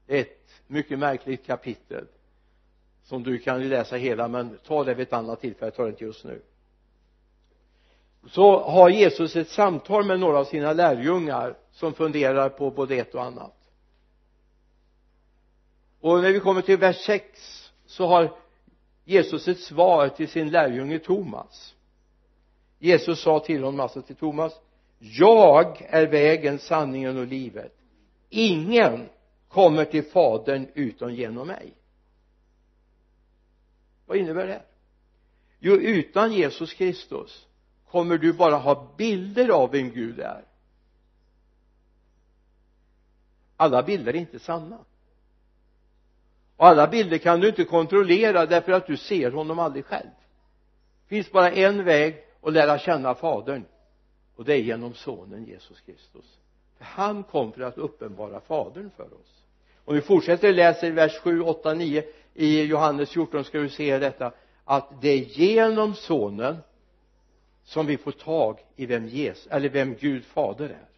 ett 0.06 0.50
mycket 0.66 0.98
märkligt 0.98 1.46
kapitel 1.46 2.06
som 3.02 3.22
du 3.22 3.38
kan 3.38 3.68
läsa 3.68 3.96
hela 3.96 4.28
men 4.28 4.58
ta 4.66 4.84
det 4.84 4.94
vid 4.94 5.06
ett 5.06 5.12
annat 5.12 5.40
tillfälle, 5.40 5.66
jag 5.66 5.74
tar 5.74 5.84
det 5.84 5.90
inte 5.90 6.04
just 6.04 6.24
nu. 6.24 6.42
Så 8.26 8.58
har 8.58 8.88
Jesus 8.88 9.36
ett 9.36 9.48
samtal 9.48 10.04
med 10.04 10.20
några 10.20 10.38
av 10.38 10.44
sina 10.44 10.72
lärjungar 10.72 11.56
som 11.72 11.94
funderar 11.94 12.48
på 12.48 12.70
både 12.70 12.96
ett 12.96 13.14
och 13.14 13.24
annat. 13.24 13.54
Och 16.00 16.22
när 16.22 16.32
vi 16.32 16.40
kommer 16.40 16.62
till 16.62 16.78
vers 16.78 16.96
6 17.06 17.72
så 17.86 18.06
har 18.06 18.36
Jesus 19.04 19.48
ett 19.48 19.60
svar 19.60 20.08
till 20.08 20.28
sin 20.28 20.50
lärjunge 20.50 20.98
Thomas. 20.98 21.74
Jesus 22.78 23.20
sa 23.20 23.40
till 23.40 23.64
honom, 23.64 23.80
alltså 23.80 24.02
till 24.02 24.16
Thomas 24.16 24.60
jag 24.98 25.86
är 25.88 26.06
vägen, 26.06 26.58
sanningen 26.58 27.18
och 27.18 27.26
livet. 27.26 27.74
Ingen 28.28 29.08
kommer 29.48 29.84
till 29.84 30.04
fadern 30.04 30.66
utom 30.74 31.14
genom 31.14 31.46
mig. 31.46 31.74
Vad 34.06 34.16
innebär 34.16 34.46
det 34.46 34.62
jo 35.58 35.74
utan 35.74 36.32
Jesus 36.32 36.74
Kristus 36.74 37.46
kommer 37.90 38.18
du 38.18 38.32
bara 38.32 38.56
ha 38.56 38.94
bilder 38.96 39.48
av 39.48 39.70
vem 39.70 39.90
Gud 39.90 40.20
är. 40.20 40.44
Alla 43.56 43.82
bilder 43.82 44.12
är 44.12 44.18
inte 44.18 44.38
sanna. 44.38 44.78
Och 46.56 46.66
alla 46.66 46.86
bilder 46.86 47.18
kan 47.18 47.40
du 47.40 47.48
inte 47.48 47.64
kontrollera 47.64 48.46
därför 48.46 48.72
att 48.72 48.86
du 48.86 48.96
ser 48.96 49.30
honom 49.30 49.58
aldrig 49.58 49.84
själv. 49.84 50.10
Det 51.02 51.08
finns 51.08 51.32
bara 51.32 51.50
en 51.50 51.84
väg 51.84 52.24
att 52.42 52.52
lära 52.52 52.78
känna 52.78 53.14
fadern 53.14 53.64
och 54.38 54.44
det 54.44 54.54
är 54.54 54.58
genom 54.58 54.94
sonen 54.94 55.44
Jesus 55.44 55.80
Kristus. 55.80 56.38
För 56.76 56.84
han 56.84 57.22
kom 57.24 57.52
för 57.52 57.60
att 57.60 57.78
uppenbara 57.78 58.40
fadern 58.40 58.90
för 58.96 59.04
oss. 59.04 59.44
Om 59.84 59.94
vi 59.94 60.00
fortsätter 60.00 60.52
läsa 60.52 60.86
i 60.86 60.90
vers 60.90 61.18
7, 61.18 61.40
8, 61.40 61.74
9 61.74 62.04
i 62.34 62.62
Johannes 62.62 63.10
14 63.10 63.44
ska 63.44 63.60
vi 63.60 63.68
se 63.68 63.98
detta 63.98 64.32
att 64.64 65.00
det 65.00 65.08
är 65.08 65.18
genom 65.18 65.94
sonen 65.94 66.56
som 67.64 67.86
vi 67.86 67.96
får 67.96 68.12
tag 68.12 68.58
i 68.76 68.86
vem 68.86 69.06
Jesus, 69.06 69.46
eller 69.46 69.68
vem 69.68 69.94
Gud 69.94 70.24
fader 70.24 70.68
är. 70.68 70.88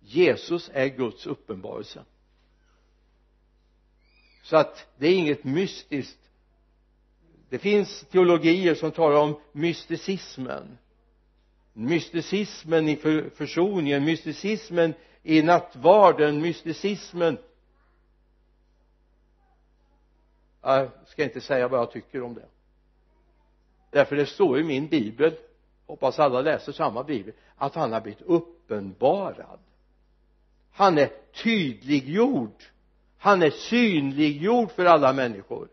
Jesus 0.00 0.70
är 0.72 0.86
Guds 0.86 1.26
uppenbarelse. 1.26 2.04
Så 4.42 4.56
att 4.56 4.86
det 4.96 5.06
är 5.06 5.14
inget 5.14 5.44
mystiskt. 5.44 6.30
Det 7.48 7.58
finns 7.58 8.06
teologier 8.10 8.74
som 8.74 8.90
talar 8.90 9.16
om 9.16 9.40
mysticismen 9.52 10.78
mysticismen 11.72 12.88
i 12.88 12.96
för, 12.96 13.30
försoningen 13.30 14.04
mysticismen 14.04 14.94
i 15.22 15.42
nattvarden 15.42 16.40
mysticismen. 16.40 17.38
Jag 20.62 20.90
ska 21.06 21.24
inte 21.24 21.40
säga 21.40 21.68
vad 21.68 21.80
jag 21.80 21.90
tycker 21.90 22.22
om 22.22 22.34
det. 22.34 22.46
Därför 23.90 24.16
det 24.16 24.26
står 24.26 24.60
i 24.60 24.64
min 24.64 24.86
bibel 24.86 25.36
hoppas 25.86 26.18
alla 26.18 26.40
läser 26.40 26.72
samma 26.72 27.02
bibel 27.02 27.34
att 27.56 27.74
han 27.74 27.92
har 27.92 28.00
blivit 28.00 28.22
uppenbarad. 28.22 29.58
Han 30.72 30.98
är 30.98 31.10
tydliggjord. 31.42 32.62
Han 33.18 33.42
är 33.42 33.50
synliggjord 33.50 34.70
för 34.70 34.84
alla 34.84 35.12
människor. 35.12 35.68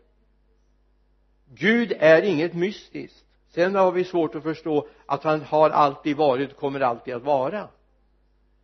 Gud 1.54 1.92
är 1.98 2.22
inget 2.22 2.54
mystiskt 2.54 3.24
sen 3.50 3.74
har 3.74 3.92
vi 3.92 4.04
svårt 4.04 4.34
att 4.34 4.42
förstå 4.42 4.88
att 5.06 5.24
han 5.24 5.42
har 5.42 5.70
alltid 5.70 6.16
varit 6.16 6.52
och 6.52 6.56
kommer 6.56 6.80
alltid 6.80 7.14
att 7.14 7.22
vara. 7.22 7.68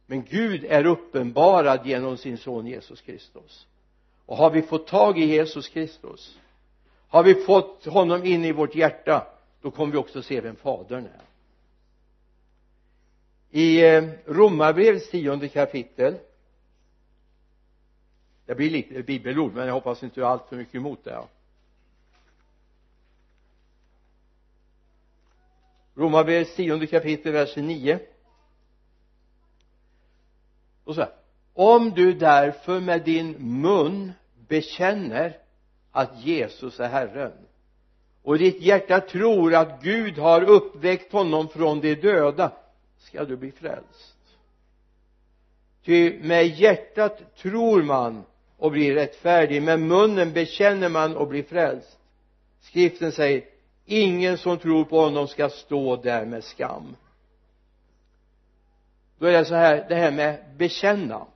Men 0.07 0.25
Gud 0.25 0.65
är 0.65 0.87
uppenbarad 0.87 1.87
genom 1.87 2.17
sin 2.17 2.39
son 2.39 2.67
Jesus 2.67 3.01
Kristus. 3.01 3.67
Och 4.27 4.37
har 4.37 4.51
vi 4.51 4.63
fått 4.63 4.87
tag 4.87 5.19
i 5.19 5.25
Jesus 5.25 5.69
Kristus 5.69 6.39
har 7.09 7.23
vi 7.23 7.35
fått 7.35 7.85
honom 7.85 8.25
in 8.25 8.45
i 8.45 8.53
vårt 8.53 8.75
hjärta 8.75 9.27
då 9.61 9.71
kommer 9.71 9.93
vi 9.93 9.99
också 9.99 10.23
se 10.23 10.41
vem 10.41 10.57
fadern 10.57 11.07
är. 11.07 11.23
I 13.51 13.87
eh, 13.87 14.05
romarbrevets 14.27 15.11
tionde 15.11 15.49
kapitel 15.49 16.19
det 18.47 18.55
blir 18.55 18.71
lite 18.71 19.03
bibelord 19.03 19.55
men 19.55 19.67
jag 19.67 19.75
hoppas 19.75 20.03
inte 20.03 20.21
du 20.21 20.25
har 20.25 20.31
allt 20.31 20.49
för 20.49 20.57
mycket 20.57 20.75
emot 20.75 21.05
det 21.05 21.11
romarbrevets 25.97 26.55
tionde 26.55 26.87
kapitel 26.87 27.33
vers 27.33 27.57
9 27.57 27.99
och 30.85 30.95
så 30.95 31.01
här. 31.01 31.11
Om 31.55 31.91
du 31.91 32.13
därför 32.13 32.81
med 32.81 33.05
din 33.05 33.61
mun 33.61 34.13
bekänner 34.49 35.39
att 35.93 36.25
Jesus 36.25 36.81
är 36.81 36.89
Herren 36.89 37.33
och 38.23 38.39
ditt 38.39 38.61
hjärta 38.61 39.01
tror 39.01 39.55
att 39.55 39.83
Gud 39.83 40.19
har 40.19 40.43
uppväckt 40.43 41.13
honom 41.13 41.49
från 41.49 41.81
de 41.81 41.95
döda 41.95 42.53
ska 42.99 43.25
du 43.25 43.37
bli 43.37 43.53
frälst. 43.53 44.17
Ty 45.85 46.19
med 46.23 46.47
hjärtat 46.47 47.37
tror 47.37 47.83
man 47.83 48.25
och 48.57 48.71
blir 48.71 48.95
rättfärdig 48.95 49.63
med 49.63 49.81
munnen 49.81 50.33
bekänner 50.33 50.89
man 50.89 51.17
och 51.17 51.29
blir 51.29 51.43
frälst. 51.43 51.99
Skriften 52.61 53.13
säger 53.13 53.45
ingen 53.87 54.39
som 54.39 54.59
tror 54.59 54.85
på 54.85 55.01
honom 55.01 55.29
ska 55.29 55.49
stå 55.49 55.97
där 55.97 56.25
med 56.27 56.45
skam. 56.45 56.97
Då 59.19 59.27
är 59.27 59.33
det 59.33 59.45
så 59.45 59.55
här 59.55 59.87
det 59.89 59.95
här 59.95 60.11
med 60.11 60.45
bekänna. 60.57 61.27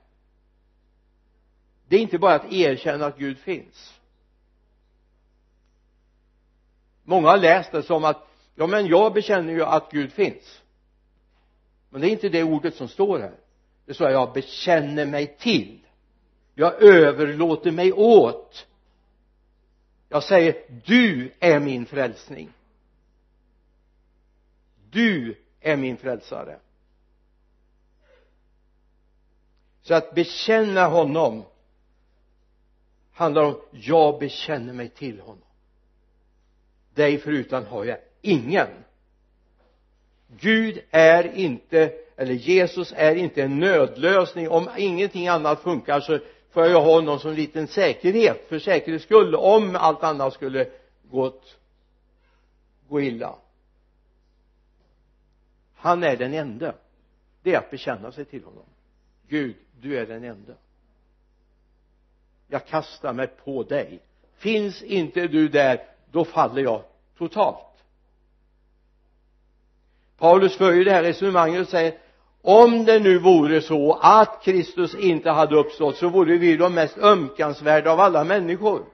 Det 1.87 1.95
är 1.95 1.99
inte 2.01 2.17
bara 2.17 2.35
att 2.35 2.53
erkänna 2.53 3.05
att 3.05 3.17
Gud 3.17 3.37
finns. 3.37 3.99
Många 7.03 7.29
har 7.29 7.37
läst 7.37 7.71
det 7.71 7.83
som 7.83 8.03
att 8.03 8.27
ja 8.55 8.67
men 8.67 8.87
jag 8.87 9.13
bekänner 9.13 9.53
ju 9.53 9.63
att 9.63 9.91
Gud 9.91 10.13
finns. 10.13 10.61
Men 11.89 12.01
det 12.01 12.09
är 12.09 12.11
inte 12.11 12.29
det 12.29 12.43
ordet 12.43 12.75
som 12.75 12.87
står 12.87 13.19
här. 13.19 13.35
Det 13.85 13.93
står 13.93 14.09
jag 14.09 14.33
bekänner 14.33 15.05
mig 15.05 15.37
till. 15.39 15.79
Jag 16.55 16.83
överlåter 16.83 17.71
mig 17.71 17.93
åt 17.93 18.67
jag 20.11 20.23
säger 20.23 20.55
du 20.85 21.31
är 21.39 21.59
min 21.59 21.85
frälsning. 21.85 22.49
Du 24.89 25.35
är 25.59 25.77
min 25.77 25.97
frälsare. 25.97 26.59
Så 29.81 29.93
att 29.93 30.15
bekänna 30.15 30.87
honom 30.87 31.43
handlar 33.13 33.43
om 33.43 33.61
jag 33.71 34.19
bekänner 34.19 34.73
mig 34.73 34.89
till 34.89 35.19
honom. 35.19 35.43
Dig 36.93 37.17
förutan 37.17 37.65
har 37.65 37.85
jag 37.85 37.97
ingen. 38.21 38.67
Gud 40.27 40.81
är 40.89 41.35
inte 41.35 41.93
eller 42.15 42.33
Jesus 42.33 42.93
är 42.95 43.15
inte 43.15 43.43
en 43.43 43.59
nödlösning. 43.59 44.49
Om 44.49 44.69
ingenting 44.77 45.27
annat 45.27 45.61
funkar 45.61 45.99
så 45.99 46.19
får 46.51 46.65
jag 46.65 46.81
ha 46.81 46.93
honom 46.95 47.19
som 47.19 47.29
en 47.29 47.35
liten 47.35 47.67
säkerhet 47.67 48.49
för 48.49 48.59
säkerhets 48.59 49.03
skull 49.03 49.35
om 49.35 49.75
allt 49.75 50.03
annat 50.03 50.33
skulle 50.33 50.69
gått 51.03 51.57
gå 52.89 53.01
illa. 53.01 53.35
Han 55.75 56.03
är 56.03 56.17
den 56.17 56.33
enda. 56.33 56.75
Det 57.43 57.53
är 57.53 57.57
att 57.57 57.71
bekänna 57.71 58.11
sig 58.11 58.25
till 58.25 58.43
honom. 58.43 58.65
Gud 59.27 59.55
du 59.81 59.97
är 59.97 60.05
den 60.05 60.23
enda. 60.23 60.53
Jag 62.47 62.67
kastar 62.67 63.13
mig 63.13 63.27
på 63.27 63.63
dig. 63.63 63.99
Finns 64.37 64.81
inte 64.81 65.27
du 65.27 65.47
där 65.47 65.87
då 66.11 66.25
faller 66.25 66.61
jag 66.61 66.83
totalt. 67.17 67.83
Paulus 70.17 70.57
för 70.57 70.73
ju 70.73 70.83
det 70.83 70.91
här 70.91 71.03
resonemanget 71.03 71.61
och 71.61 71.67
säger 71.67 71.99
om 72.41 72.85
det 72.85 72.99
nu 72.99 73.19
vore 73.19 73.61
så 73.61 73.93
att 73.93 74.43
Kristus 74.43 74.95
inte 74.95 75.29
hade 75.29 75.55
uppstått 75.55 75.97
så 75.97 76.09
vore 76.09 76.37
vi 76.37 76.57
de 76.57 76.73
mest 76.73 76.97
ömkansvärda 76.97 77.91
av 77.91 77.99
alla 77.99 78.23
människor. 78.23 78.85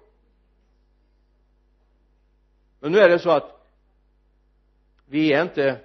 Men 2.80 2.92
nu 2.92 3.00
är 3.00 3.10
det 3.10 3.20
så 3.20 3.30
att 3.30 3.68
vi 5.06 5.34
är 5.34 5.42
inte 5.42 5.80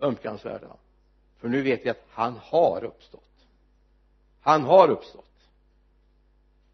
ömkansvärda 0.00 0.76
för 1.40 1.48
nu 1.48 1.62
vet 1.62 1.86
vi 1.86 1.90
att 1.90 2.04
han 2.10 2.40
har 2.42 2.84
uppstått. 2.84 3.22
Han 4.40 4.62
har 4.62 4.90
uppstått. 4.90 5.24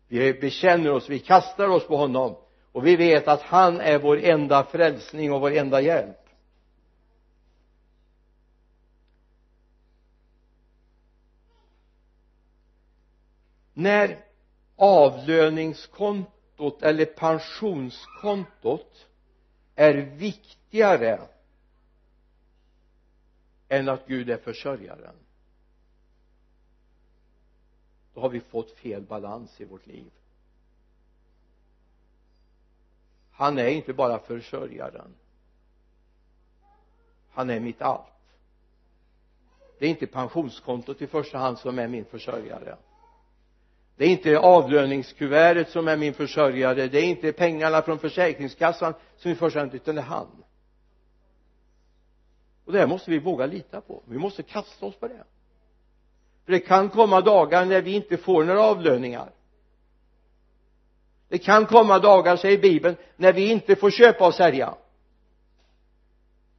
Vi 0.09 0.35
bekänner 0.35 0.91
oss, 0.91 1.09
vi 1.09 1.19
kastar 1.19 1.69
oss 1.69 1.87
på 1.87 1.97
honom 1.97 2.37
och 2.73 2.87
vi 2.87 2.97
vet 2.97 3.29
att 3.29 3.43
han 3.43 3.81
är 3.81 3.99
vår 3.99 4.19
enda 4.19 4.65
frälsning 4.65 5.33
och 5.33 5.41
vår 5.41 5.51
enda 5.51 5.81
hjälp. 5.81 6.28
När 13.79 14.25
avlöningskontot 14.77 16.83
eller 16.83 17.05
pensionskontot 17.05 19.07
är 19.75 19.95
viktigare 19.95 21.21
än 23.69 23.89
att 23.89 24.07
Gud 24.07 24.31
är 24.31 24.37
försörjaren 24.37 25.15
då 28.15 28.21
har 28.21 28.29
vi 28.29 28.41
fått 28.41 28.71
fel 28.71 29.03
balans 29.03 29.61
i 29.61 29.65
vårt 29.65 29.87
liv. 29.87 30.11
Han 33.31 33.59
är 33.59 33.69
inte 33.69 33.93
bara 33.93 34.19
försörjaren. 34.19 35.15
Han 37.31 37.51
är 37.51 37.61
mitt 37.61 37.83
allt. 37.83 38.37
Det 39.79 39.87
är 39.87 39.91
inte 39.91 40.07
pensionskontot 40.07 41.03
i 41.03 41.07
första 41.07 41.39
hand 41.39 41.59
som 41.59 41.79
är 41.79 41.89
min 41.89 42.05
försörjare 42.05 42.77
det 43.99 44.05
är 44.05 44.09
inte 44.09 44.39
avlöningskuvertet 44.39 45.71
som 45.71 45.89
är 45.89 45.97
min 45.97 46.15
försörjare. 46.15 46.89
Det 46.89 46.99
är 46.99 47.05
inte 47.05 47.33
pengarna 47.33 47.83
från 47.83 47.99
försäkringskassan 47.99 48.95
som 49.17 49.31
i 49.31 49.35
första 49.35 49.59
hand 49.59 49.75
utan 49.75 49.95
det 49.95 50.01
är 50.01 50.05
han. 50.05 50.27
Och 52.65 52.73
det 52.73 52.79
här 52.79 52.87
måste 52.87 53.11
vi 53.11 53.19
våga 53.19 53.47
lita 53.47 53.81
på. 53.81 54.03
Vi 54.07 54.19
måste 54.19 54.43
kasta 54.43 54.87
oss 54.87 54.95
på 54.97 55.09
det. 55.09 55.25
För 56.45 56.53
det 56.53 56.61
kan 56.61 56.89
komma 56.89 57.21
dagar 57.21 57.65
när 57.65 57.83
vi 57.83 57.93
inte 57.93 58.17
får 58.17 58.45
några 58.45 58.63
avlöningar. 58.63 59.31
Det 61.29 61.39
kan 61.39 61.67
komma 61.67 61.99
dagar 61.99 62.37
säger 62.37 62.59
bibeln 62.59 62.97
när 63.17 63.33
vi 63.33 63.51
inte 63.51 63.77
får 63.77 63.91
köpa 63.91 64.27
och 64.27 64.35
sälja. 64.35 64.75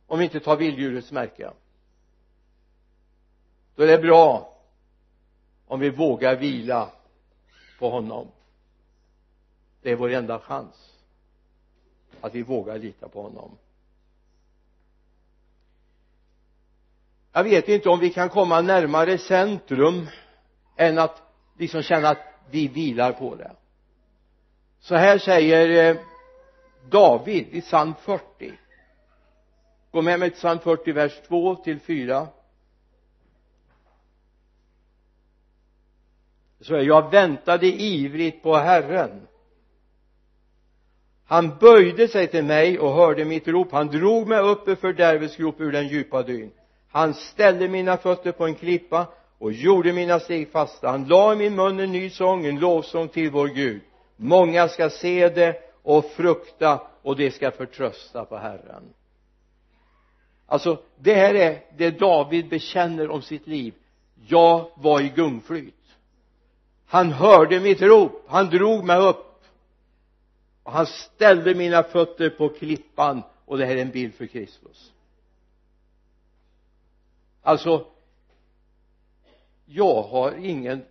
Om 0.08 0.20
vi 0.20 0.26
inte 0.26 0.40
tar 0.40 0.58
vilddjurets 0.58 1.12
märke. 1.12 1.52
Då 3.76 3.84
är 3.84 3.88
det 3.88 3.98
bra 3.98 4.58
om 5.68 5.80
vi 5.80 5.90
vågar 5.90 6.36
vila 6.36 6.90
på 7.80 7.90
honom. 7.90 8.28
Det 9.82 9.92
är 9.92 9.96
vår 9.96 10.10
enda 10.10 10.40
chans 10.40 10.94
att 12.22 12.36
vi 12.36 12.44
vågar 12.44 12.78
lita 12.78 13.10
på 13.10 13.22
honom. 13.22 13.58
Jag 17.32 17.44
vet 17.44 17.70
inte 17.70 17.90
om 17.90 18.00
vi 18.00 18.10
kan 18.10 18.30
komma 18.30 18.62
närmare 18.62 19.18
centrum 19.18 20.08
än 20.76 21.00
att 21.00 21.22
liksom 21.58 21.82
känna 21.82 22.10
att 22.10 22.24
vi 22.50 22.68
vilar 22.68 23.12
på 23.12 23.36
det. 23.36 23.52
Så 24.80 24.96
här 24.96 25.18
säger 25.18 25.96
eh, 25.96 26.02
David 26.90 27.48
i 27.52 27.62
psalm 27.62 27.94
40 28.02 28.54
gå 29.92 30.02
med 30.02 30.20
mig 30.20 30.30
till 30.30 30.40
psalm 30.40 30.60
40 30.60 30.92
vers 30.92 31.22
2 31.28 31.56
till 31.56 31.80
4 31.80 32.28
så 36.62 36.76
är 36.76 36.82
jag 36.82 37.12
väntade 37.12 37.68
ivrigt 37.68 38.44
på 38.44 38.56
Herren. 38.56 39.28
Han 41.26 41.58
böjde 41.58 42.08
sig 42.08 42.28
till 42.28 42.44
mig 42.44 42.80
och 42.80 42.94
hörde 42.94 43.26
mitt 43.26 43.48
rop. 43.48 43.72
Han 43.72 43.88
drog 43.88 44.28
mig 44.28 44.40
upp 44.40 44.68
ur 44.68 44.76
fördärvets 44.76 45.36
grop 45.36 45.62
ur 45.62 45.72
den 45.72 45.88
djupa 45.88 46.24
dyn. 46.24 46.52
Han 46.92 47.14
ställde 47.14 47.68
mina 47.68 47.98
fötter 47.98 48.32
på 48.32 48.46
en 48.46 48.56
klippa 48.56 49.08
och 49.38 49.52
gjorde 49.52 49.94
mina 49.94 50.20
steg 50.20 50.52
fasta. 50.52 50.90
Han 50.90 51.08
la 51.08 51.34
i 51.34 51.36
min 51.36 51.56
mun 51.56 51.80
en 51.80 51.92
ny 51.92 52.10
sång 52.10 52.46
en 52.46 52.60
lovsång 52.60 53.08
till 53.08 53.32
vår 53.32 53.48
Gud. 53.48 53.82
Många 54.16 54.68
ska 54.68 54.90
se 54.90 55.30
det 55.30 55.56
och 55.84 56.06
frukta 56.06 56.82
och 57.02 57.16
de 57.16 57.32
ska 57.32 57.52
förtrösta 57.52 58.26
på 58.26 58.38
Herren. 58.38 58.94
Alltså 60.46 60.78
det 60.98 61.14
här 61.14 61.36
är 61.36 61.62
det 61.78 62.00
David 62.00 62.50
bekänner 62.50 63.10
om 63.10 63.22
sitt 63.22 63.48
liv. 63.48 63.74
Jag 64.28 64.72
var 64.76 65.02
i 65.02 65.10
gungflyt 65.16 65.79
han 66.90 67.12
hörde 67.12 67.60
mitt 67.60 67.82
rop. 67.82 68.24
Han 68.28 68.50
drog 68.50 68.84
mig 68.84 68.98
upp. 68.98 69.44
Och 70.64 70.72
han 70.72 70.86
ställde 70.86 71.56
mina 71.56 71.84
fötter 71.84 72.30
på 72.30 72.50
klippan. 72.50 73.24
Och 73.46 73.58
det 73.58 73.66
här 73.66 73.76
är 73.76 73.82
en 73.82 73.92
bild 73.92 74.14
för 74.14 74.26
Kristus. 74.26 74.94
Alltså 77.42 77.86
jag 79.66 80.02
har 80.02 80.32
ingen 80.32 80.86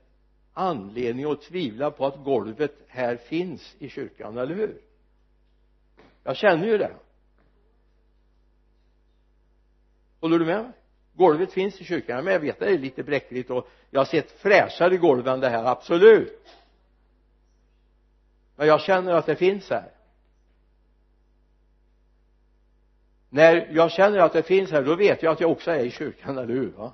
anledning 0.53 1.25
att 1.25 1.43
tvivla 1.43 1.91
på 1.91 2.07
att 2.07 2.25
golvet 2.25 2.75
här 2.89 3.17
finns 3.17 3.77
i 3.79 3.89
kyrkan, 3.89 4.39
eller 4.39 4.55
hur? 4.55 4.81
Jag 6.25 6.37
känner 6.37 6.67
ju 6.67 6.79
det. 6.79 6.93
Håller 10.21 10.39
du 10.39 10.47
med 10.47 10.63
mig? 10.65 10.73
Golvet 11.19 11.53
finns 11.53 11.81
i 11.81 11.85
kyrkan 11.85 12.25
men 12.25 12.33
jag 12.33 12.41
vet 12.41 12.55
att 12.55 12.69
det 12.69 12.75
är 12.75 12.79
lite 12.79 13.03
bräckligt 13.03 13.51
och 13.51 13.69
jag 13.91 14.01
har 14.01 14.05
sett 14.05 14.41
fräschare 14.41 14.97
golv 14.97 15.29
än 15.29 15.41
det 15.41 15.49
här, 15.49 15.65
absolut. 15.65 16.47
Men 18.57 18.67
jag 18.67 18.81
känner 18.81 19.13
att 19.13 19.27
det 19.27 19.37
finns 19.37 19.71
här. 19.71 19.91
När 23.31 23.69
jag 23.73 23.93
känner 23.93 24.19
att 24.19 24.33
det 24.33 24.43
finns 24.43 24.71
här 24.71 24.83
då 24.83 24.95
vet 24.95 25.23
jag 25.23 25.33
att 25.33 25.41
jag 25.41 25.51
också 25.51 25.71
är 25.71 25.85
i 25.85 25.91
kyrkan, 25.91 26.39
eller 26.39 26.55
hur 26.55 26.71
va? 26.71 26.93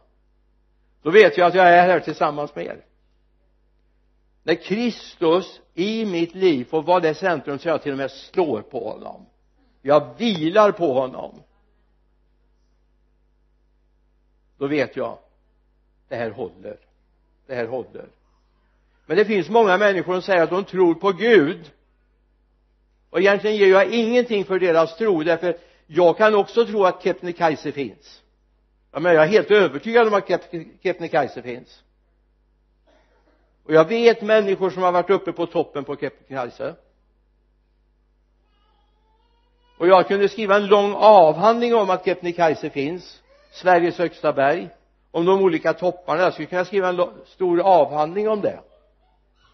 Då 1.02 1.10
vet 1.10 1.38
jag 1.38 1.46
att 1.46 1.54
jag 1.54 1.68
är 1.68 1.87
här 1.87 2.00
tillsammans 2.00 2.54
med 2.54 2.66
er. 2.66 2.84
När 4.42 4.54
Kristus 4.54 5.60
i 5.74 6.04
mitt 6.04 6.34
liv 6.34 6.64
får 6.64 6.82
vara 6.82 7.00
det 7.00 7.14
centrum 7.14 7.58
så 7.58 7.68
jag 7.68 7.82
till 7.82 7.92
och 7.92 7.98
med 7.98 8.10
slår 8.10 8.62
på 8.62 8.90
honom. 8.90 9.26
Jag 9.82 10.18
vilar 10.18 10.72
på 10.72 10.92
honom 10.92 11.42
då 14.59 14.67
vet 14.67 14.97
jag 14.97 15.19
det 16.09 16.17
här 16.17 16.31
håller. 16.31 16.77
Det 17.47 17.55
här 17.55 17.67
håller. 17.67 18.09
Men 19.07 19.17
det 19.17 19.25
finns 19.25 19.49
många 19.49 19.77
människor 19.77 20.12
som 20.12 20.23
säger 20.23 20.43
att 20.43 20.51
de 20.51 20.64
tror 20.64 20.95
på 20.95 21.12
Gud. 21.12 21.73
Och 23.11 23.21
egentligen 23.21 23.57
ger 23.57 23.67
jag 23.67 23.90
ingenting 23.90 24.45
för 24.45 24.59
deras 24.59 24.97
tro 24.97 25.23
därför 25.23 25.57
jag 25.87 26.17
kan 26.17 26.35
också 26.35 26.67
tro 26.67 26.85
att 26.85 27.03
Kebnekaise 27.03 27.73
finns. 27.73 28.23
Ja, 28.93 29.01
men 29.01 29.14
jag 29.14 29.25
är 29.25 29.29
helt 29.29 29.51
övertygad 29.51 30.09
om 30.09 30.14
att 30.14 30.31
Kebnekaise 30.83 31.43
finns. 31.43 31.83
Och 33.64 33.75
jag 33.75 33.88
vet 33.88 34.23
människor 34.23 34.71
som 34.71 34.83
har 34.83 34.93
varit 34.93 35.11
uppe 35.11 35.33
på 35.33 35.47
toppen 35.47 35.85
på 35.85 35.97
Kebnekaise 35.97 36.75
och 39.79 39.88
jag 39.88 40.09
kunde 40.09 40.29
skriva 40.29 40.57
en 40.57 40.67
lång 40.67 40.95
avhandling 40.95 41.75
om 41.75 41.90
att 41.90 42.05
Kebnekaise 42.05 42.71
finns. 42.71 43.23
Sveriges 43.55 43.99
högsta 43.99 44.33
berg. 44.33 44.69
Om 45.11 45.25
de 45.25 45.43
olika 45.43 45.73
topparna 45.73 46.23
jag 46.23 46.33
skulle 46.33 46.47
kunna 46.49 46.64
skriva 46.64 46.88
en 46.88 47.11
stor 47.27 47.61
avhandling 47.61 48.29
om 48.29 48.40
det. 48.40 48.61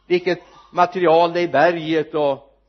Vilket 0.06 0.38
material 0.72 1.32
det 1.32 1.40
är 1.40 1.44
i 1.44 1.48
berget 1.48 2.14
och 2.14 2.60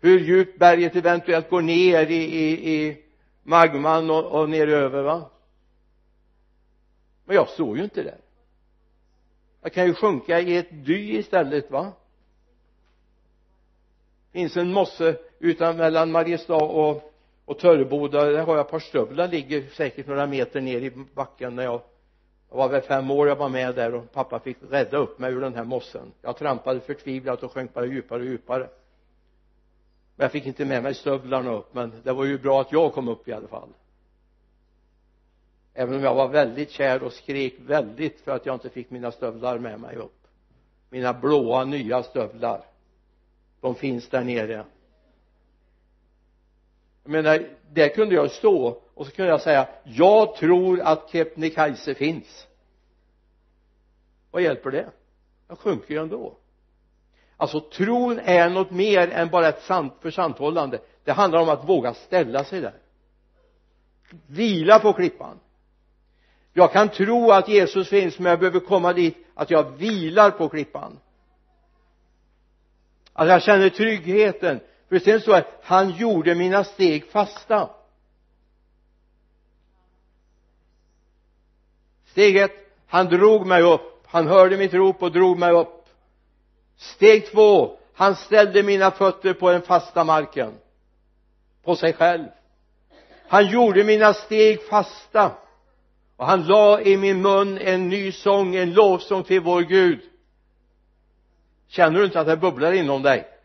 hur 0.00 0.20
djupt 0.20 0.58
berget 0.58 0.96
eventuellt 0.96 1.50
går 1.50 1.62
ner 1.62 2.06
i, 2.06 2.24
i, 2.24 2.74
i 2.74 3.02
magman 3.42 4.10
och, 4.10 4.24
och 4.24 4.50
ner 4.50 4.68
över 4.68 5.02
va? 5.02 5.30
Men 7.24 7.36
jag 7.36 7.48
står 7.48 7.76
ju 7.76 7.84
inte 7.84 8.02
där 8.02 8.18
jag 9.66 9.72
kan 9.72 9.86
ju 9.86 9.94
sjunka 9.94 10.40
i 10.40 10.56
ett 10.56 10.68
dy 10.70 11.18
istället 11.18 11.70
va? 11.70 11.92
Det 14.32 14.38
finns 14.38 14.56
en 14.56 14.72
mosse 14.72 15.16
utan 15.38 15.76
mellan 15.76 16.10
Mariestad 16.10 16.54
och, 16.54 17.12
och 17.46 17.58
Törreboda 17.58 18.24
där 18.24 18.42
har 18.42 18.56
jag 18.56 18.64
ett 18.64 18.70
par 18.70 18.78
stövlar 18.78 19.28
ligger 19.28 19.62
säkert 19.62 20.06
några 20.06 20.26
meter 20.26 20.60
ner 20.60 20.80
i 20.80 20.90
backen 21.14 21.56
när 21.56 21.62
jag 21.62 21.80
jag 22.50 22.56
var 22.56 22.68
väl 22.68 22.82
fem 22.82 23.10
år 23.10 23.28
jag 23.28 23.36
var 23.36 23.48
med 23.48 23.74
där 23.74 23.94
och 23.94 24.12
pappa 24.12 24.40
fick 24.40 24.56
rädda 24.70 24.96
upp 24.96 25.18
mig 25.18 25.32
ur 25.32 25.40
den 25.40 25.54
här 25.54 25.64
mossen. 25.64 26.12
Jag 26.22 26.36
trampade 26.36 26.80
förtvivlat 26.80 27.42
och 27.42 27.52
sjönk 27.52 27.74
bara 27.74 27.86
djupare 27.86 28.20
och 28.20 28.26
djupare. 28.26 28.68
Men 30.16 30.24
jag 30.24 30.32
fick 30.32 30.46
inte 30.46 30.64
med 30.64 30.82
mig 30.82 30.94
stövlarna 30.94 31.52
upp 31.52 31.74
men 31.74 31.92
det 32.02 32.12
var 32.12 32.24
ju 32.24 32.38
bra 32.38 32.60
att 32.60 32.72
jag 32.72 32.92
kom 32.92 33.08
upp 33.08 33.28
i 33.28 33.32
alla 33.32 33.48
fall. 33.48 33.68
Även 35.74 35.94
om 35.94 36.02
jag 36.02 36.14
var 36.14 36.28
väldigt 36.28 36.70
kär 36.70 37.02
och 37.02 37.12
skrek 37.12 37.54
väldigt 37.58 38.20
för 38.20 38.32
att 38.32 38.46
jag 38.46 38.54
inte 38.54 38.70
fick 38.70 38.90
mina 38.90 39.12
stövlar 39.12 39.58
med 39.58 39.80
mig 39.80 39.96
upp. 39.96 40.26
Mina 40.90 41.12
blåa 41.12 41.64
nya 41.64 42.02
stövlar 42.02 42.64
de 43.60 43.74
finns 43.74 44.08
där 44.08 44.24
nere 44.24 44.64
jag 47.06 47.12
menar 47.12 47.48
där 47.72 47.88
kunde 47.88 48.14
jag 48.14 48.30
stå 48.30 48.80
och 48.94 49.06
så 49.06 49.12
kunde 49.12 49.30
jag 49.30 49.40
säga 49.40 49.68
jag 49.84 50.36
tror 50.36 50.80
att 50.80 51.10
Kebnekaise 51.12 51.94
finns. 51.94 52.46
Vad 54.30 54.42
hjälper 54.42 54.70
det? 54.70 54.86
Jag 55.48 55.58
sjunker 55.58 55.94
ju 55.94 56.00
ändå. 56.00 56.36
Alltså 57.36 57.60
tron 57.60 58.18
är 58.18 58.50
något 58.50 58.70
mer 58.70 59.10
än 59.10 59.28
bara 59.28 59.48
ett 59.48 59.62
sant 59.62 59.94
försanthållande. 60.00 60.78
Det 61.04 61.12
handlar 61.12 61.40
om 61.40 61.48
att 61.48 61.68
våga 61.68 61.94
ställa 61.94 62.44
sig 62.44 62.60
där. 62.60 62.74
Vila 64.26 64.78
på 64.78 64.92
klippan. 64.92 65.40
Jag 66.52 66.72
kan 66.72 66.88
tro 66.88 67.30
att 67.30 67.48
Jesus 67.48 67.88
finns 67.88 68.18
men 68.18 68.30
jag 68.30 68.38
behöver 68.38 68.60
komma 68.60 68.92
dit 68.92 69.16
att 69.34 69.50
jag 69.50 69.76
vilar 69.76 70.30
på 70.30 70.48
klippan. 70.48 70.98
Att 73.12 73.28
jag 73.28 73.42
känner 73.42 73.68
tryggheten 73.68 74.60
för 74.88 74.98
sen 74.98 75.20
står 75.20 75.32
det 75.32 75.46
han 75.62 75.90
gjorde 75.90 76.34
mina 76.34 76.64
steg 76.64 77.10
fasta. 77.10 77.70
Steg 82.06 82.36
ett 82.36 82.66
han 82.86 83.06
drog 83.06 83.46
mig 83.46 83.62
upp. 83.62 84.06
Han 84.06 84.26
hörde 84.26 84.56
mitt 84.56 84.74
rop 84.74 85.02
och 85.02 85.12
drog 85.12 85.38
mig 85.38 85.52
upp. 85.52 85.84
Steg 86.76 87.30
två 87.32 87.78
han 87.94 88.16
ställde 88.16 88.62
mina 88.62 88.90
fötter 88.90 89.34
på 89.34 89.50
den 89.50 89.62
fasta 89.62 90.04
marken. 90.04 90.54
På 91.64 91.76
sig 91.76 91.92
själv. 91.92 92.26
Han 93.28 93.46
gjorde 93.46 93.84
mina 93.84 94.14
steg 94.14 94.68
fasta. 94.68 95.32
Och 96.16 96.26
han 96.26 96.46
la 96.46 96.80
i 96.80 96.96
min 96.96 97.22
mun 97.22 97.58
en 97.58 97.88
ny 97.88 98.12
sång, 98.12 98.54
en 98.54 98.72
lovsång 98.72 99.22
till 99.22 99.40
vår 99.40 99.62
Gud. 99.62 100.00
Känner 101.68 101.98
du 101.98 102.04
inte 102.04 102.20
att 102.20 102.26
det 102.26 102.36
bubblar 102.36 102.72
inom 102.72 103.02
dig? 103.02 103.35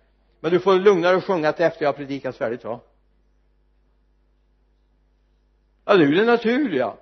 Men 0.41 0.51
du 0.51 0.60
får 0.60 0.73
lugna 0.73 1.08
dig 1.08 1.17
och 1.17 1.25
sjunga 1.25 1.51
till 1.51 1.65
efter 1.65 1.84
jag 1.84 1.89
har 1.89 1.97
predikat 1.97 2.36
färdigt 2.36 2.63
va? 2.63 2.80
Ja 5.86 5.97
det 5.97 6.04
är 6.04 6.08
ju 6.08 6.15
det 6.15 6.25
naturliga. 6.25 6.93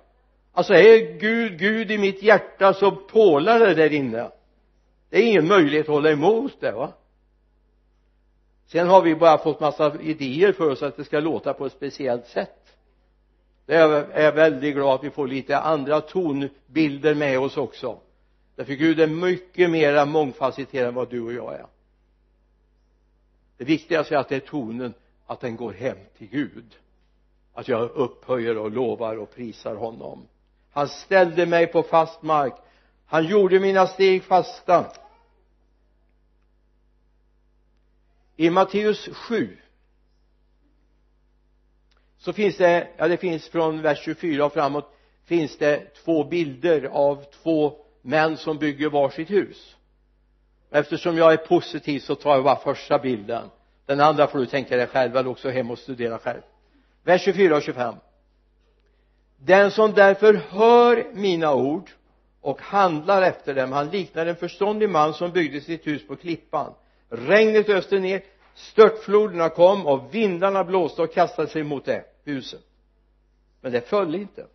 Alltså 0.52 0.74
är 0.74 1.18
Gud 1.18 1.58
Gud 1.58 1.90
i 1.90 1.98
mitt 1.98 2.22
hjärta 2.22 2.74
så 2.74 2.90
pålar 2.90 3.58
det 3.60 3.74
där 3.74 3.92
inne. 3.92 4.30
Det 5.10 5.18
är 5.18 5.22
ingen 5.22 5.48
möjlighet 5.48 5.88
att 5.88 5.94
hålla 5.94 6.10
emot 6.10 6.60
det 6.60 6.72
va? 6.72 6.92
Sen 8.66 8.88
har 8.88 9.02
vi 9.02 9.14
bara 9.14 9.38
fått 9.38 9.60
massa 9.60 10.00
idéer 10.00 10.52
för 10.52 10.70
oss 10.70 10.82
att 10.82 10.96
det 10.96 11.04
ska 11.04 11.20
låta 11.20 11.54
på 11.54 11.66
ett 11.66 11.72
speciellt 11.72 12.26
sätt. 12.26 12.76
Det 13.66 13.74
är 13.74 14.22
jag 14.22 14.32
väldigt 14.32 14.74
glad 14.74 14.94
att 14.94 15.04
vi 15.04 15.10
får 15.10 15.26
lite 15.26 15.58
andra 15.58 16.00
tonbilder 16.00 17.14
med 17.14 17.38
oss 17.38 17.56
också. 17.56 17.98
Därför 18.56 18.72
Gud 18.72 19.00
är 19.00 19.06
mycket 19.06 19.70
mera 19.70 20.04
mångfacetterad 20.04 20.88
än 20.88 20.94
vad 20.94 21.10
du 21.10 21.20
och 21.20 21.32
jag 21.32 21.54
är 21.54 21.66
det 23.60 23.66
viktigaste 23.66 24.14
är 24.14 24.18
att 24.18 24.28
det 24.28 24.36
är 24.36 24.40
tonen 24.40 24.94
att 25.26 25.40
den 25.40 25.56
går 25.56 25.72
hem 25.72 25.96
till 26.18 26.26
Gud. 26.26 26.76
Att 27.54 27.68
jag 27.68 27.90
upphöjer 27.90 28.58
och 28.58 28.70
lovar 28.70 29.16
och 29.16 29.34
prisar 29.34 29.74
honom. 29.74 30.28
Han 30.70 30.88
ställde 30.88 31.46
mig 31.46 31.66
på 31.66 31.82
fast 31.82 32.22
mark. 32.22 32.54
Han 33.06 33.26
gjorde 33.26 33.60
mina 33.60 33.86
steg 33.86 34.24
fasta. 34.24 34.92
I 38.36 38.50
Matteus 38.50 39.08
7 39.12 39.58
så 42.18 42.32
finns 42.32 42.56
det, 42.56 42.88
ja 42.96 43.08
det 43.08 43.16
finns 43.16 43.48
från 43.48 43.82
vers 43.82 44.04
24 44.04 44.44
och 44.44 44.52
framåt 44.52 44.94
finns 45.24 45.58
det 45.58 45.94
två 45.94 46.24
bilder 46.24 46.84
av 46.84 47.24
två 47.42 47.76
män 48.02 48.36
som 48.36 48.58
bygger 48.58 48.88
varsitt 48.88 49.30
hus 49.30 49.76
eftersom 50.70 51.16
jag 51.16 51.32
är 51.32 51.36
positiv 51.36 52.00
så 52.00 52.14
tar 52.14 52.34
jag 52.34 52.44
bara 52.44 52.56
första 52.56 52.98
bilden. 52.98 53.50
Den 53.86 54.00
andra 54.00 54.26
får 54.26 54.38
du 54.38 54.46
tänka 54.46 54.76
dig 54.76 54.86
själv. 54.86 55.16
Eller 55.16 55.30
också 55.30 55.50
hem 55.50 55.70
och 55.70 55.78
studera 55.78 56.18
själv. 56.18 56.40
Vers 57.04 57.22
24 57.22 57.56
och 57.56 57.62
25 57.62 57.94
den 59.44 59.70
som 59.70 59.92
därför 59.92 60.34
hör 60.34 61.06
mina 61.12 61.54
ord 61.54 61.90
och 62.40 62.60
handlar 62.60 63.22
efter 63.22 63.54
dem 63.54 63.72
han 63.72 63.90
liknar 63.90 64.26
en 64.26 64.36
förståndig 64.36 64.90
man 64.90 65.14
som 65.14 65.32
byggde 65.32 65.60
sitt 65.60 65.86
hus 65.86 66.06
på 66.06 66.16
klippan. 66.16 66.74
Regnet 67.08 67.68
öste 67.68 67.98
ner 67.98 68.22
störtfloderna 68.54 69.48
kom 69.48 69.86
och 69.86 70.14
vindarna 70.14 70.64
blåste 70.64 71.02
och 71.02 71.14
kastade 71.14 71.48
sig 71.48 71.62
mot 71.62 71.84
det 71.84 72.04
huset. 72.24 72.60
Men 73.60 73.72
det 73.72 73.88
föll 73.88 74.14
inte 74.14 74.46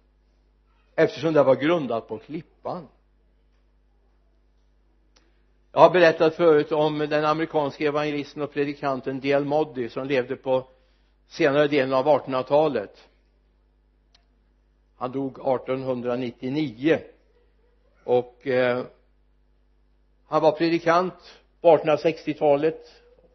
eftersom 0.95 1.33
det 1.33 1.43
var 1.43 1.55
grundat 1.55 2.07
på 2.07 2.17
klippan 2.17 2.87
jag 5.75 5.81
har 5.81 5.89
berättat 5.89 6.35
förut 6.35 6.71
om 6.71 6.99
den 6.99 7.25
amerikanske 7.25 7.87
evangelisten 7.87 8.41
och 8.41 8.53
predikanten 8.53 9.19
D.L. 9.19 9.45
Moddy 9.45 9.89
som 9.89 10.07
levde 10.07 10.35
på 10.35 10.67
senare 11.27 11.67
delen 11.67 11.93
av 11.93 12.05
1800-talet 12.05 13.07
han 14.97 15.11
dog 15.11 15.31
1899 15.31 16.99
och 18.03 18.47
eh, 18.47 18.83
han 20.27 20.41
var 20.41 20.51
predikant 20.51 21.13
på 21.61 21.77
1860-talet 21.77 22.91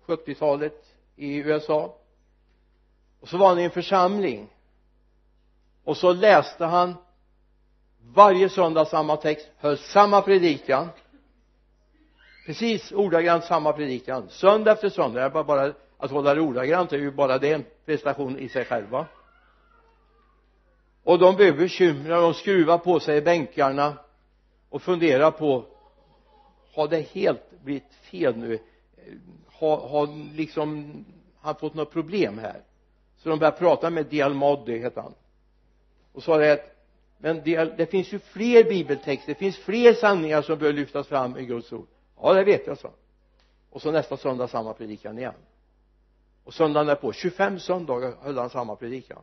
70-talet 0.07 0.85
i 1.16 1.37
USA 1.37 1.96
och 3.20 3.29
så 3.29 3.37
var 3.37 3.48
han 3.48 3.59
i 3.59 3.64
en 3.64 3.70
församling. 3.70 4.48
Och 5.85 5.96
så 5.96 6.12
läste 6.12 6.64
han 6.64 6.94
varje 8.14 8.48
söndag 8.48 8.85
samma 8.85 9.16
text 9.16 9.48
höll 9.57 9.79
samma 9.79 10.22
predikan 10.22 10.88
precis 12.50 12.92
ordagrant 12.92 13.44
samma 13.44 13.72
predikan. 13.72 14.28
Söndag 14.28 14.72
efter 14.72 14.88
söndag. 14.88 15.30
Bara, 15.30 15.44
bara 15.44 15.74
att 15.98 16.10
hålla 16.10 16.34
det 16.34 16.40
ordagrant 16.40 16.92
är 16.92 16.98
ju 16.98 17.10
bara 17.10 17.38
det 17.38 17.52
en 17.52 17.64
prestation 17.86 18.38
i 18.38 18.48
sig 18.48 18.64
själva. 18.64 19.06
Och 21.04 21.18
de 21.18 21.36
blev 21.36 21.56
bekymrade 21.56 22.22
de 22.22 22.34
skruvade 22.34 22.78
på 22.78 23.00
sig 23.00 23.16
i 23.16 23.22
bänkarna 23.22 23.96
och 24.68 24.82
funderade 24.82 25.30
på 25.30 25.64
har 26.74 26.88
det 26.88 27.00
helt 27.00 27.62
blivit 27.62 27.94
fel 28.10 28.36
nu? 28.36 28.58
Har, 29.46 29.76
har 29.88 30.34
liksom 30.36 31.04
han 31.40 31.54
fått 31.54 31.74
något 31.74 31.92
problem 31.92 32.38
här? 32.38 32.60
Så 33.16 33.28
de 33.28 33.38
började 33.38 33.56
prata 33.56 33.90
med 33.90 34.06
Dialmadi 34.06 34.72
heter 34.72 34.84
hette 34.84 35.00
han. 35.00 35.14
Och 36.12 36.22
sa 36.22 36.36
det 36.36 36.52
att 36.52 36.76
men 37.18 37.42
det, 37.44 37.76
det 37.76 37.86
finns 37.86 38.12
ju 38.12 38.18
fler 38.18 38.64
bibeltexter 38.64 39.32
det 39.32 39.38
finns 39.38 39.58
fler 39.58 39.94
sanningar 39.94 40.42
som 40.42 40.58
bör 40.58 40.72
lyftas 40.72 41.06
fram 41.06 41.38
i 41.38 41.46
Guds 41.46 41.72
ord 41.72 41.88
ja 42.22 42.33
det 42.33 42.44
vet 42.44 42.66
jag 42.66 42.78
så 42.78 42.90
och 43.70 43.83
så 43.83 43.90
nästa 43.90 44.16
söndag 44.16 44.48
samma 44.48 44.74
predikan 44.74 45.18
igen. 45.18 45.35
Och 46.44 46.54
söndagen 46.54 46.87
därpå 46.87 47.12
25 47.12 47.59
söndagar 47.59 48.14
höll 48.20 48.38
han 48.38 48.50
samma 48.50 48.76
predikan. 48.76 49.22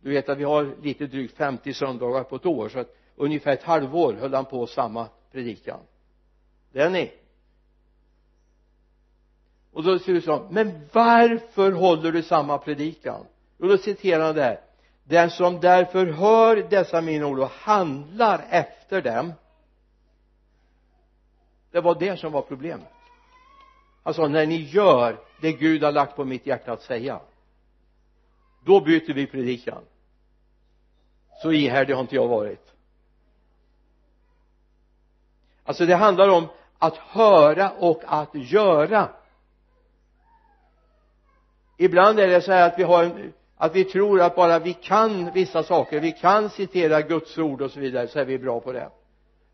Du 0.00 0.10
vet 0.10 0.28
att 0.28 0.38
vi 0.38 0.44
har 0.44 0.76
lite 0.82 1.06
drygt 1.06 1.36
50 1.36 1.74
söndagar 1.74 2.24
på 2.24 2.36
ett 2.36 2.46
år 2.46 2.68
så 2.68 2.78
att 2.78 2.96
ungefär 3.16 3.52
ett 3.52 3.62
halvår 3.62 4.12
höll 4.12 4.34
han 4.34 4.44
på 4.44 4.66
samma 4.66 5.08
predikan. 5.32 5.80
Det 6.72 6.80
är 6.80 6.90
ni. 6.90 7.12
Och 9.72 9.82
då 9.82 9.98
ser 9.98 10.12
du 10.12 10.20
så 10.20 10.46
men 10.50 10.88
varför 10.92 11.72
håller 11.72 12.12
du 12.12 12.22
samma 12.22 12.58
predikan? 12.58 13.26
Och 13.58 13.68
då 13.68 13.78
citerar 13.78 14.24
han 14.24 14.34
det 14.34 14.42
här. 14.42 14.60
Den 15.04 15.30
som 15.30 15.60
därför 15.60 16.06
hör 16.06 16.56
dessa 16.70 17.00
mina 17.00 17.26
ord 17.26 17.38
och 17.38 17.50
handlar 17.50 18.46
efter 18.50 19.02
dem 19.02 19.32
det 21.72 21.80
var 21.80 21.94
det 21.94 22.16
som 22.16 22.32
var 22.32 22.42
problemet. 22.42 22.88
Han 24.02 24.14
sa 24.14 24.28
när 24.28 24.46
ni 24.46 24.56
gör 24.56 25.18
det 25.40 25.52
Gud 25.52 25.84
har 25.84 25.92
lagt 25.92 26.16
på 26.16 26.24
mitt 26.24 26.46
hjärta 26.46 26.72
att 26.72 26.82
säga 26.82 27.20
då 28.64 28.80
byter 28.80 29.14
vi 29.14 29.26
predikan. 29.26 29.82
Så 31.42 31.52
ihärdig 31.52 31.94
har 31.94 32.00
inte 32.00 32.14
jag 32.14 32.28
varit. 32.28 32.72
Alltså 35.64 35.86
det 35.86 35.94
handlar 35.94 36.28
om 36.28 36.46
att 36.78 36.96
höra 36.96 37.70
och 37.70 38.02
att 38.06 38.34
göra. 38.34 39.08
Ibland 41.76 42.20
är 42.20 42.28
det 42.28 42.40
så 42.40 42.52
här 42.52 42.68
att 42.68 42.78
vi 42.78 42.82
har 42.82 43.04
en, 43.04 43.32
att 43.56 43.74
vi 43.74 43.84
tror 43.84 44.20
att 44.20 44.36
bara 44.36 44.58
vi 44.58 44.74
kan 44.74 45.32
vissa 45.32 45.62
saker 45.62 46.00
vi 46.00 46.12
kan 46.12 46.50
citera 46.50 47.00
Guds 47.00 47.38
ord 47.38 47.62
och 47.62 47.70
så 47.70 47.80
vidare 47.80 48.08
så 48.08 48.18
är 48.18 48.24
vi 48.24 48.38
bra 48.38 48.60
på 48.60 48.72
det 48.72 48.90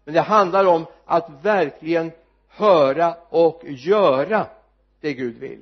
men 0.09 0.15
det 0.15 0.21
handlar 0.21 0.65
om 0.65 0.87
att 1.05 1.31
verkligen 1.43 2.13
höra 2.49 3.17
och 3.29 3.63
göra 3.65 4.47
det 5.01 5.15
Gud 5.15 5.39
vill. 5.39 5.61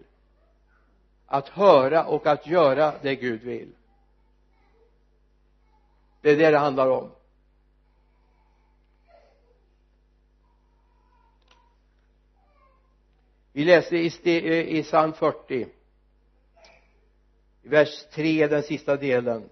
Att 1.27 1.49
höra 1.49 2.05
och 2.05 2.27
att 2.27 2.47
göra 2.47 2.95
det 3.03 3.17
Gud 3.17 3.43
vill. 3.43 3.73
Det 6.21 6.31
är 6.31 6.37
det 6.37 6.51
det 6.51 6.59
handlar 6.59 6.89
om. 6.89 7.11
Vi 13.53 13.65
läste 13.65 13.97
i, 13.97 14.07
eh, 14.25 14.79
i 14.79 14.83
psalm 14.83 15.13
40 15.13 15.69
i 17.63 17.69
vers 17.69 18.05
3 18.13 18.47
den 18.47 18.63
sista 18.63 18.97
delen. 18.97 19.49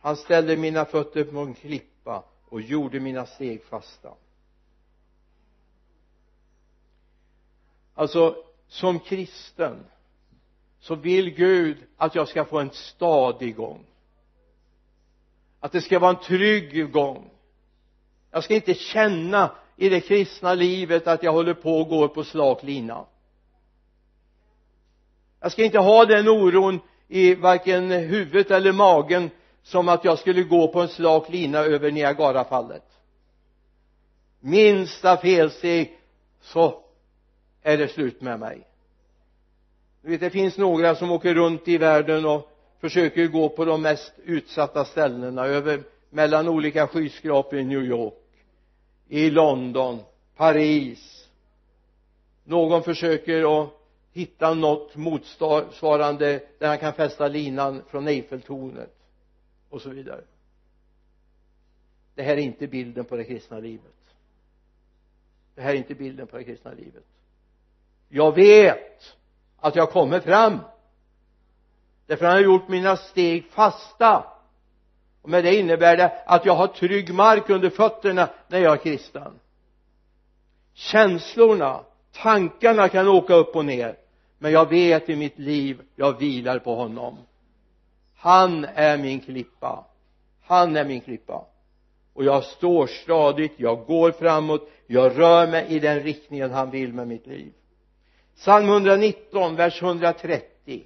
Han 0.00 0.16
ställde 0.16 0.56
mina 0.56 0.84
fötter 0.84 1.24
på 1.24 1.38
en 1.38 1.54
klippa 1.54 1.91
och 2.52 2.60
gjorde 2.60 3.00
mina 3.00 3.26
steg 3.26 3.64
fasta. 3.64 4.14
Alltså 7.94 8.36
som 8.68 8.98
kristen 9.00 9.84
så 10.80 10.94
vill 10.94 11.30
Gud 11.30 11.76
att 11.96 12.14
jag 12.14 12.28
ska 12.28 12.44
få 12.44 12.58
en 12.58 12.70
stadig 12.70 13.56
gång. 13.56 13.84
Att 15.60 15.72
det 15.72 15.80
ska 15.80 15.98
vara 15.98 16.10
en 16.10 16.22
trygg 16.22 16.92
gång. 16.92 17.30
Jag 18.30 18.44
ska 18.44 18.54
inte 18.54 18.74
känna 18.74 19.50
i 19.76 19.88
det 19.88 20.00
kristna 20.00 20.54
livet 20.54 21.06
att 21.06 21.22
jag 21.22 21.32
håller 21.32 21.54
på 21.54 21.80
och 21.80 21.88
går 21.88 22.08
på 22.08 22.24
slak 22.24 22.62
lina. 22.62 23.04
Jag 25.40 25.52
ska 25.52 25.64
inte 25.64 25.78
ha 25.78 26.04
den 26.04 26.28
oron 26.28 26.80
i 27.08 27.34
varken 27.34 27.90
huvudet 27.90 28.50
eller 28.50 28.72
magen 28.72 29.30
som 29.62 29.88
att 29.88 30.04
jag 30.04 30.18
skulle 30.18 30.42
gå 30.42 30.68
på 30.68 30.80
en 30.80 30.88
slak 30.88 31.28
lina 31.28 31.58
över 31.58 31.90
Niagarafallet. 31.90 32.84
Minsta 34.40 35.16
felsteg 35.16 35.98
så 36.40 36.80
är 37.62 37.78
det 37.78 37.88
slut 37.88 38.20
med 38.20 38.40
mig. 38.40 38.66
Du 40.02 40.10
vet 40.10 40.20
det 40.20 40.30
finns 40.30 40.58
några 40.58 40.94
som 40.94 41.10
åker 41.10 41.34
runt 41.34 41.68
i 41.68 41.78
världen 41.78 42.26
och 42.26 42.50
försöker 42.80 43.26
gå 43.26 43.48
på 43.48 43.64
de 43.64 43.82
mest 43.82 44.12
utsatta 44.24 44.84
ställena 44.84 45.46
över 45.46 45.82
mellan 46.10 46.48
olika 46.48 46.86
skyskrapor 46.86 47.58
i 47.58 47.64
New 47.64 47.84
York 47.84 48.14
i 49.08 49.30
London 49.30 50.00
Paris. 50.36 51.28
Någon 52.44 52.82
försöker 52.82 53.62
att 53.62 53.68
hitta 54.12 54.54
något 54.54 54.96
motsvarande 54.96 56.40
där 56.58 56.68
han 56.68 56.78
kan 56.78 56.92
fästa 56.92 57.28
linan 57.28 57.82
från 57.90 58.08
Eiffeltornet 58.08 58.94
och 59.72 59.82
så 59.82 59.90
vidare. 59.90 60.24
Det 62.14 62.22
här 62.22 62.32
är 62.32 62.40
inte 62.40 62.66
bilden 62.66 63.04
på 63.04 63.16
det 63.16 63.24
kristna 63.24 63.58
livet. 63.58 64.14
Det 65.54 65.62
här 65.62 65.70
är 65.70 65.74
inte 65.74 65.94
bilden 65.94 66.26
på 66.26 66.36
det 66.36 66.44
kristna 66.44 66.72
livet. 66.72 67.04
Jag 68.08 68.34
vet 68.34 69.16
att 69.56 69.76
jag 69.76 69.90
kommer 69.90 70.20
fram. 70.20 70.58
Därför 72.06 72.26
han 72.26 72.34
har 72.34 72.42
gjort 72.42 72.68
mina 72.68 72.96
steg 72.96 73.46
fasta. 73.46 74.26
Och 75.22 75.28
med 75.28 75.44
det 75.44 75.54
innebär 75.54 75.96
det 75.96 76.22
att 76.26 76.46
jag 76.46 76.54
har 76.54 76.66
trygg 76.66 77.14
mark 77.14 77.50
under 77.50 77.70
fötterna 77.70 78.30
när 78.48 78.58
jag 78.58 78.72
är 78.72 78.82
kristen. 78.82 79.38
Känslorna 80.72 81.84
tankarna 82.12 82.88
kan 82.88 83.08
åka 83.08 83.34
upp 83.34 83.56
och 83.56 83.64
ner. 83.64 83.98
Men 84.38 84.52
jag 84.52 84.68
vet 84.68 85.08
i 85.08 85.16
mitt 85.16 85.38
liv 85.38 85.82
jag 85.96 86.18
vilar 86.18 86.58
på 86.58 86.74
honom 86.74 87.18
han 88.22 88.64
är 88.64 88.98
min 88.98 89.20
klippa. 89.20 89.84
Han 90.42 90.76
är 90.76 90.84
min 90.84 91.00
klippa. 91.00 91.46
Och 92.14 92.24
jag 92.24 92.44
står 92.44 92.86
stadigt, 92.86 93.52
jag 93.56 93.86
går 93.86 94.12
framåt, 94.12 94.68
jag 94.86 95.18
rör 95.18 95.46
mig 95.46 95.66
i 95.68 95.78
den 95.78 96.00
riktningen 96.00 96.50
han 96.50 96.70
vill 96.70 96.92
med 96.92 97.08
mitt 97.08 97.26
liv. 97.26 97.52
Psalm 98.36 98.68
119 98.68 99.56
vers 99.56 99.82
130 99.82 100.82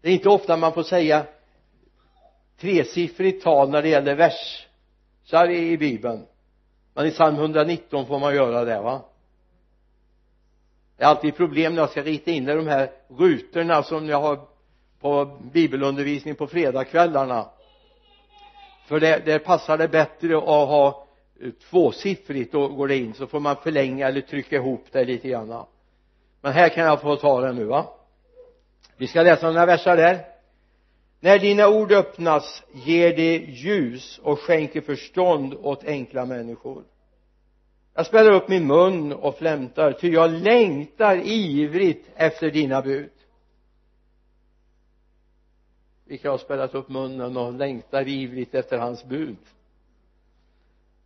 det 0.00 0.08
är 0.08 0.12
inte 0.12 0.28
ofta 0.28 0.56
man 0.56 0.72
får 0.72 0.82
säga 0.82 1.26
tresiffrigt 2.58 3.44
tal 3.44 3.70
när 3.70 3.82
det 3.82 3.88
gäller 3.88 4.14
versar 4.14 5.50
i 5.50 5.78
bibeln. 5.78 6.26
Men 6.94 7.06
i 7.06 7.10
psalm 7.10 7.36
119 7.36 8.06
får 8.06 8.18
man 8.18 8.34
göra 8.34 8.64
det 8.64 8.80
va? 8.80 9.02
Det 10.96 11.04
är 11.04 11.08
alltid 11.08 11.36
problem 11.36 11.74
när 11.74 11.82
jag 11.82 11.90
ska 11.90 12.02
rita 12.02 12.30
in 12.30 12.48
i 12.48 12.54
de 12.54 12.66
här 12.66 12.90
rutorna 13.08 13.82
som 13.82 14.08
jag 14.08 14.20
har 14.20 14.53
på 15.04 15.38
bibelundervisning 15.52 16.34
på 16.34 16.46
fredagskvällarna. 16.46 17.46
För 18.86 19.00
det, 19.00 19.26
där 19.26 19.38
passar 19.38 19.78
det 19.78 19.88
bättre 19.88 20.36
att 20.36 20.44
ha 20.44 21.06
tvåsiffrigt 21.70 22.52
då 22.52 22.68
går 22.68 22.88
det 22.88 22.96
in 22.96 23.14
så 23.14 23.26
får 23.26 23.40
man 23.40 23.56
förlänga 23.56 24.08
eller 24.08 24.20
trycka 24.20 24.56
ihop 24.56 24.84
det 24.92 25.04
lite 25.04 25.28
grann. 25.28 25.64
Men 26.40 26.52
här 26.52 26.68
kan 26.68 26.84
jag 26.84 27.00
få 27.00 27.16
ta 27.16 27.40
det 27.40 27.52
nu 27.52 27.64
va? 27.64 27.86
Vi 28.96 29.06
ska 29.06 29.22
läsa 29.22 29.46
några 29.46 29.66
verser 29.66 29.96
där. 29.96 30.24
När 31.20 31.38
dina 31.38 31.68
ord 31.68 31.92
öppnas 31.92 32.62
ger 32.72 33.16
det 33.16 33.36
ljus 33.36 34.20
och 34.22 34.40
skänker 34.40 34.80
förstånd 34.80 35.54
åt 35.54 35.84
enkla 35.84 36.26
människor. 36.26 36.84
Jag 37.94 38.06
spärrar 38.06 38.32
upp 38.32 38.48
min 38.48 38.66
mun 38.66 39.12
och 39.12 39.38
flämtar 39.38 39.92
ty 39.92 40.08
jag 40.08 40.30
längtar 40.30 41.16
ivrigt 41.24 42.08
efter 42.16 42.50
dina 42.50 42.82
bud 42.82 43.10
vilka 46.06 46.30
har 46.30 46.38
spärrat 46.38 46.74
upp 46.74 46.88
munnen 46.88 47.36
och 47.36 47.52
längtar 47.52 48.08
ivrigt 48.08 48.54
efter 48.54 48.78
hans 48.78 49.04
bud. 49.04 49.36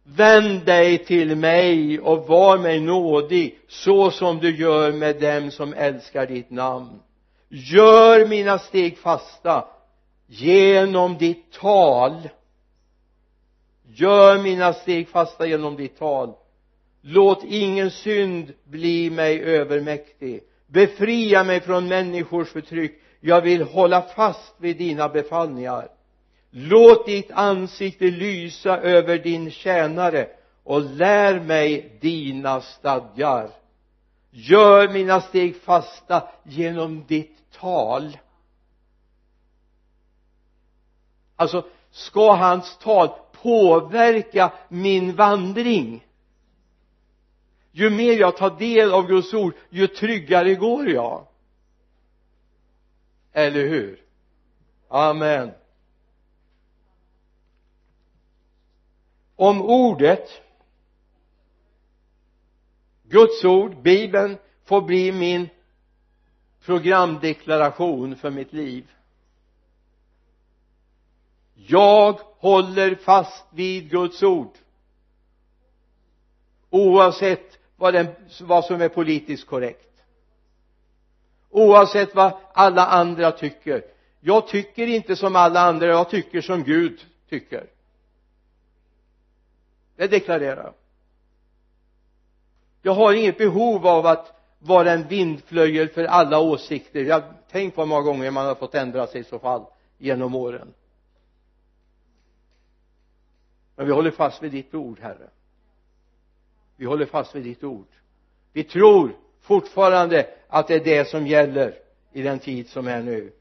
Vänd 0.03 0.65
dig 0.65 0.99
till 0.99 1.37
mig 1.37 2.01
och 2.01 2.27
var 2.27 2.59
mig 2.59 2.81
nådig 2.81 3.59
så 3.69 4.11
som 4.11 4.39
du 4.39 4.57
gör 4.57 4.93
med 4.93 5.21
dem 5.21 5.51
som 5.51 5.75
älskar 5.75 6.27
ditt 6.27 6.51
namn. 6.51 7.01
Gör 7.49 8.27
mina 8.27 8.59
steg 8.59 8.99
fasta 8.99 9.65
genom 10.27 11.19
ditt 11.19 11.53
tal. 11.53 12.29
Gör 13.89 14.43
mina 14.43 14.73
steg 14.73 15.09
fasta 15.09 15.47
genom 15.47 15.77
ditt 15.77 15.99
tal. 15.99 16.33
Låt 17.01 17.45
ingen 17.45 17.91
synd 17.91 18.53
bli 18.65 19.11
mig 19.11 19.41
övermäktig. 19.41 20.43
Befria 20.67 21.45
mig 21.45 21.61
från 21.61 21.89
människors 21.89 22.49
förtryck 22.49 23.01
jag 23.21 23.41
vill 23.41 23.63
hålla 23.63 24.03
fast 24.03 24.55
vid 24.59 24.77
dina 24.77 25.09
befallningar. 25.09 25.89
Låt 26.51 27.07
ditt 27.07 27.31
ansikte 27.31 28.05
lysa 28.05 28.79
över 28.79 29.19
din 29.19 29.51
tjänare 29.51 30.29
och 30.65 30.81
lär 30.81 31.41
mig 31.41 31.99
dina 32.01 32.61
stadgar. 32.61 33.51
Gör 34.31 34.89
mina 34.89 35.21
steg 35.21 35.63
fasta 35.63 36.29
genom 36.43 37.05
ditt 37.07 37.51
tal. 37.53 38.19
Alltså 41.37 41.65
ska 41.91 42.35
hans 42.35 42.79
tal 42.79 43.09
påverka 43.43 44.53
min 44.69 45.15
vandring? 45.15 46.05
Ju 47.73 47.91
mer 47.91 48.13
jag 48.13 48.37
tar 48.37 48.59
del 48.59 48.93
av 48.93 49.07
Guds 49.07 49.35
ord 49.35 49.55
ju 49.71 49.87
tryggare 49.87 50.55
går 50.55 50.89
jag 50.89 51.28
eller 53.33 53.69
hur? 53.69 54.03
Amen. 54.89 55.51
Om 59.37 59.63
ordet 59.63 60.43
Guds 63.03 63.45
ord, 63.45 63.83
bibeln 63.83 64.37
får 64.65 64.83
bli 64.83 65.13
min 65.13 65.49
programdeklaration 66.61 68.17
för 68.17 68.31
mitt 68.31 68.53
liv. 68.53 68.91
Jag 71.55 72.21
håller 72.21 72.95
fast 72.95 73.47
vid 73.51 73.91
Guds 73.91 74.23
ord 74.23 74.59
oavsett 76.71 77.59
vad, 77.77 77.95
den, 77.95 78.07
vad 78.41 78.65
som 78.65 78.81
är 78.81 78.89
politiskt 78.89 79.47
korrekt 79.47 79.88
oavsett 81.51 82.15
vad 82.15 82.33
alla 82.53 82.87
andra 82.87 83.33
tycker. 83.33 83.85
Jag 84.21 84.49
tycker 84.49 84.87
inte 84.87 85.17
som 85.17 85.37
alla 85.37 85.61
andra 85.61 85.87
jag 85.87 86.11
tycker 86.11 86.41
som 86.41 86.65
Gud 86.65 87.07
tycker. 87.29 87.67
Det 89.97 90.07
deklarerar 90.07 90.65
jag. 90.65 90.75
Jag 92.83 92.93
har 92.93 93.13
inget 93.13 93.39
behov 93.39 93.87
av 93.87 94.07
att 94.07 94.33
vara 94.59 94.93
en 94.93 95.09
vindflöjel 95.09 95.89
för 95.89 96.05
alla 96.05 96.41
åsikter. 96.41 97.05
Jag 97.05 97.23
tänk 97.51 97.75
på 97.75 97.81
hur 97.81 97.89
många 97.89 98.03
gånger 98.03 98.31
man 98.31 98.47
har 98.47 98.55
fått 98.55 98.75
ändra 98.75 99.07
sig 99.07 99.21
i 99.21 99.25
så 99.25 99.39
fall 99.39 99.65
genom 99.99 100.35
åren. 100.35 100.75
Men 103.77 103.87
vi 103.87 103.93
håller 103.93 104.11
fast 104.11 104.43
vid 104.43 104.53
ditt 104.53 104.75
ord 104.75 105.01
herre. 105.01 105.31
Vi 106.77 106.87
håller 106.87 107.07
fast 107.07 107.35
vid 107.35 107.43
ditt 107.43 107.65
ord. 107.65 107.89
Vi 108.53 108.65
tror 108.65 109.17
fortfarande 109.49 110.27
att 110.49 110.69
det 110.69 110.75
är 110.75 110.85
det 110.85 111.09
som 111.09 111.27
gäller 111.27 111.75
i 112.13 112.23
den 112.23 112.39
tid 112.39 112.69
som 112.69 112.87
är 112.87 113.03
nu. 113.03 113.33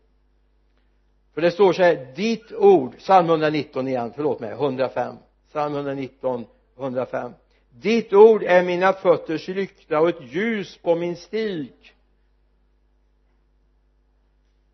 För 1.34 1.42
det 1.42 1.52
står 1.52 1.74
så 1.74 1.84
här 1.84 2.08
ditt 2.16 2.52
ord 2.52 2.98
psalm 2.98 3.30
119 3.30 3.88
igen 3.88 4.14
förlåt 4.16 4.40
mig 4.40 4.52
105 4.52 5.16
psalm 5.50 5.76
119 5.76 6.46
105 6.78 7.32
ditt 7.82 8.14
ord 8.14 8.44
är 8.44 8.64
mina 8.64 8.94
fötters 8.94 9.48
lykta 9.48 10.00
och 10.00 10.10
ett 10.10 10.34
ljus 10.34 10.78
på 10.78 10.96
min 10.96 11.16
stig. 11.16 11.74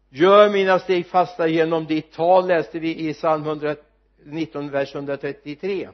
Gör 0.10 0.50
mina 0.50 0.80
steg 0.80 1.06
fasta 1.06 1.48
genom 1.48 1.86
ditt 1.86 2.12
tal 2.12 2.48
läste 2.48 2.80
vi 2.80 3.10
i 3.10 3.14
psalm 3.14 3.44
119 3.44 4.70
vers 4.70 4.96
133 4.96 5.90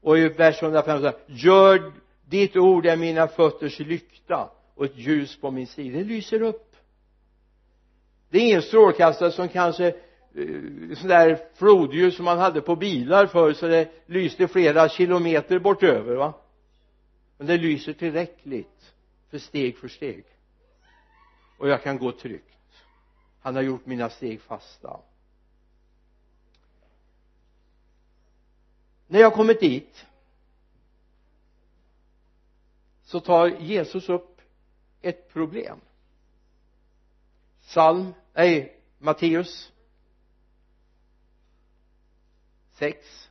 och 0.00 0.18
i 0.18 0.28
vers 0.28 0.62
105 0.62 1.12
gör 1.26 1.92
ditt 2.30 2.56
ord 2.56 2.86
är 2.86 2.96
mina 2.96 3.28
fötters 3.28 3.78
lykta 3.78 4.50
och 4.74 4.84
ett 4.84 4.96
ljus 4.96 5.40
på 5.40 5.50
min 5.50 5.66
sida. 5.66 5.98
Det 5.98 6.04
lyser 6.04 6.42
upp. 6.42 6.76
Det 8.28 8.38
är 8.38 8.42
ingen 8.42 8.62
strålkastare 8.62 9.32
som 9.32 9.48
kanske 9.48 9.86
eh, 9.86 9.94
sån 10.96 11.08
där 11.08 11.38
flodljus 11.54 12.16
som 12.16 12.24
man 12.24 12.38
hade 12.38 12.60
på 12.60 12.76
bilar 12.76 13.26
förr 13.26 13.52
så 13.52 13.66
det 13.66 13.88
lyste 14.06 14.48
flera 14.48 14.88
kilometer 14.88 15.58
bortöver 15.58 16.14
va? 16.14 16.34
Men 17.38 17.46
det 17.46 17.56
lyser 17.56 17.92
tillräckligt 17.92 18.94
för 19.30 19.38
steg 19.38 19.78
för 19.78 19.88
steg. 19.88 20.24
Och 21.58 21.68
jag 21.68 21.82
kan 21.82 21.98
gå 21.98 22.12
tryggt. 22.12 22.82
Han 23.40 23.54
har 23.54 23.62
gjort 23.62 23.86
mina 23.86 24.10
steg 24.10 24.40
fasta. 24.40 25.00
När 29.06 29.20
jag 29.20 29.32
kommit 29.32 29.60
dit 29.60 30.06
så 33.10 33.20
tar 33.20 33.48
Jesus 33.48 34.08
upp 34.08 34.40
ett 35.00 35.28
problem. 35.28 35.80
Psalm, 37.60 38.14
nej 38.32 38.80
Matteus 38.98 39.72
6 42.70 43.30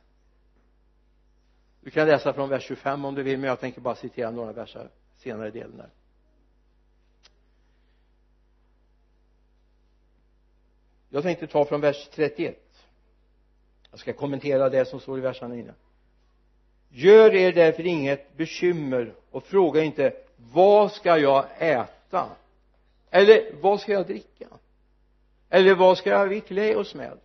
du 1.80 1.90
kan 1.90 2.06
läsa 2.06 2.32
från 2.32 2.48
vers 2.48 2.62
25 2.62 3.04
om 3.04 3.14
du 3.14 3.22
vill 3.22 3.38
men 3.38 3.48
jag 3.48 3.60
tänker 3.60 3.80
bara 3.80 3.94
citera 3.94 4.30
några 4.30 4.52
verser 4.52 4.90
senare 5.16 5.48
i 5.48 5.50
delen 5.50 5.76
där 5.76 5.90
jag 11.08 11.22
tänkte 11.22 11.46
ta 11.46 11.64
från 11.64 11.80
vers 11.80 12.08
31 12.12 12.88
jag 13.90 14.00
ska 14.00 14.12
kommentera 14.12 14.68
det 14.68 14.84
som 14.84 15.00
står 15.00 15.18
i 15.18 15.20
verserna 15.20 15.56
innan 15.56 15.74
gör 16.90 17.34
er 17.34 17.52
därför 17.52 17.86
inget 17.86 18.36
bekymmer 18.36 19.14
och 19.30 19.44
fråga 19.44 19.82
inte 19.82 20.12
vad 20.52 20.92
ska 20.92 21.18
jag 21.18 21.44
äta? 21.58 22.28
Eller 23.10 23.52
vad 23.60 23.80
ska 23.80 23.92
jag 23.92 24.06
dricka? 24.06 24.48
Eller 25.48 25.74
vad 25.74 25.98
ska 25.98 26.24
vi 26.24 26.40
klä 26.40 26.76
oss 26.76 26.94
med 26.94 27.18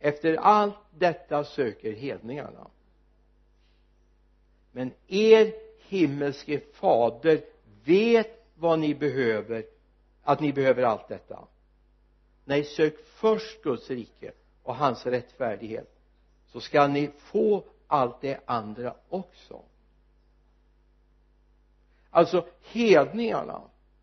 efter 0.00 0.36
allt 0.36 0.78
detta 0.98 1.44
söker 1.44 1.92
hedningarna. 1.92 2.70
Men 4.72 4.92
er 5.06 5.52
himmelske 5.88 6.60
fader 6.72 7.40
vet 7.84 8.46
vad 8.54 8.78
ni 8.78 8.94
behöver 8.94 9.64
att 10.22 10.40
ni 10.40 10.52
behöver 10.52 10.82
allt 10.82 11.08
detta. 11.08 11.46
Nej 12.44 12.64
sök 12.64 12.94
först 13.06 13.62
Guds 13.62 13.90
rike 13.90 14.32
och 14.62 14.76
hans 14.76 15.06
rättfärdighet 15.06 15.90
så 16.46 16.60
ska 16.60 16.86
ni 16.86 17.10
få 17.18 17.64
allt 17.86 18.20
det 18.20 18.40
andra 18.46 18.94
också. 19.08 19.62
Alltså 22.10 22.46
hedningarna 22.72 23.60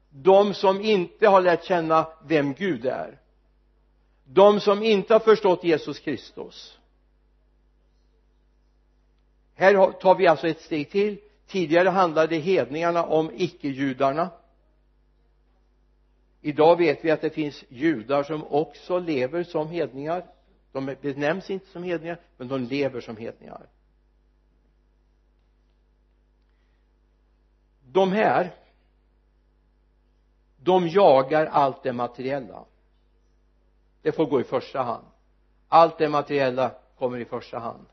de 0.09 0.53
som 0.53 0.81
inte 0.81 1.27
har 1.27 1.41
lärt 1.41 1.63
känna 1.63 2.07
vem 2.25 2.53
Gud 2.53 2.85
är 2.85 3.19
de 4.23 4.59
som 4.59 4.83
inte 4.83 5.13
har 5.13 5.19
förstått 5.19 5.63
Jesus 5.63 5.99
Kristus. 5.99 6.79
Här 9.55 9.91
tar 9.91 10.15
vi 10.15 10.27
alltså 10.27 10.47
ett 10.47 10.61
steg 10.61 10.89
till. 10.89 11.17
Tidigare 11.47 11.89
handlade 11.89 12.35
hedningarna 12.35 13.05
om 13.05 13.31
icke-judarna. 13.35 14.29
Idag 16.41 16.77
vet 16.77 17.05
vi 17.05 17.11
att 17.11 17.21
det 17.21 17.29
finns 17.29 17.63
judar 17.69 18.23
som 18.23 18.43
också 18.43 18.99
lever 18.99 19.43
som 19.43 19.67
hedningar. 19.67 20.25
De 20.71 20.95
benämns 21.01 21.49
inte 21.49 21.67
som 21.67 21.83
hedningar 21.83 22.19
men 22.37 22.47
de 22.47 22.63
lever 22.63 23.01
som 23.01 23.17
hedningar. 23.17 23.67
De 27.91 28.11
här 28.11 28.55
de 30.57 30.87
jagar 30.87 31.45
allt 31.45 31.83
det 31.83 31.93
materiella. 31.93 32.65
Det 34.01 34.11
får 34.11 34.25
gå 34.25 34.41
i 34.41 34.43
första 34.43 34.83
hand. 34.83 35.05
Allt 35.67 35.97
det 35.97 36.09
materiella 36.09 36.75
kommer 36.97 37.17
i 37.17 37.25
första 37.25 37.59
hand. 37.59 37.85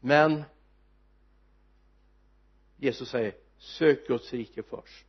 Men 0.00 0.44
Jesus 2.76 3.08
säger 3.08 3.34
sök 3.58 4.06
Guds 4.06 4.32
rike 4.32 4.62
först. 4.62 5.06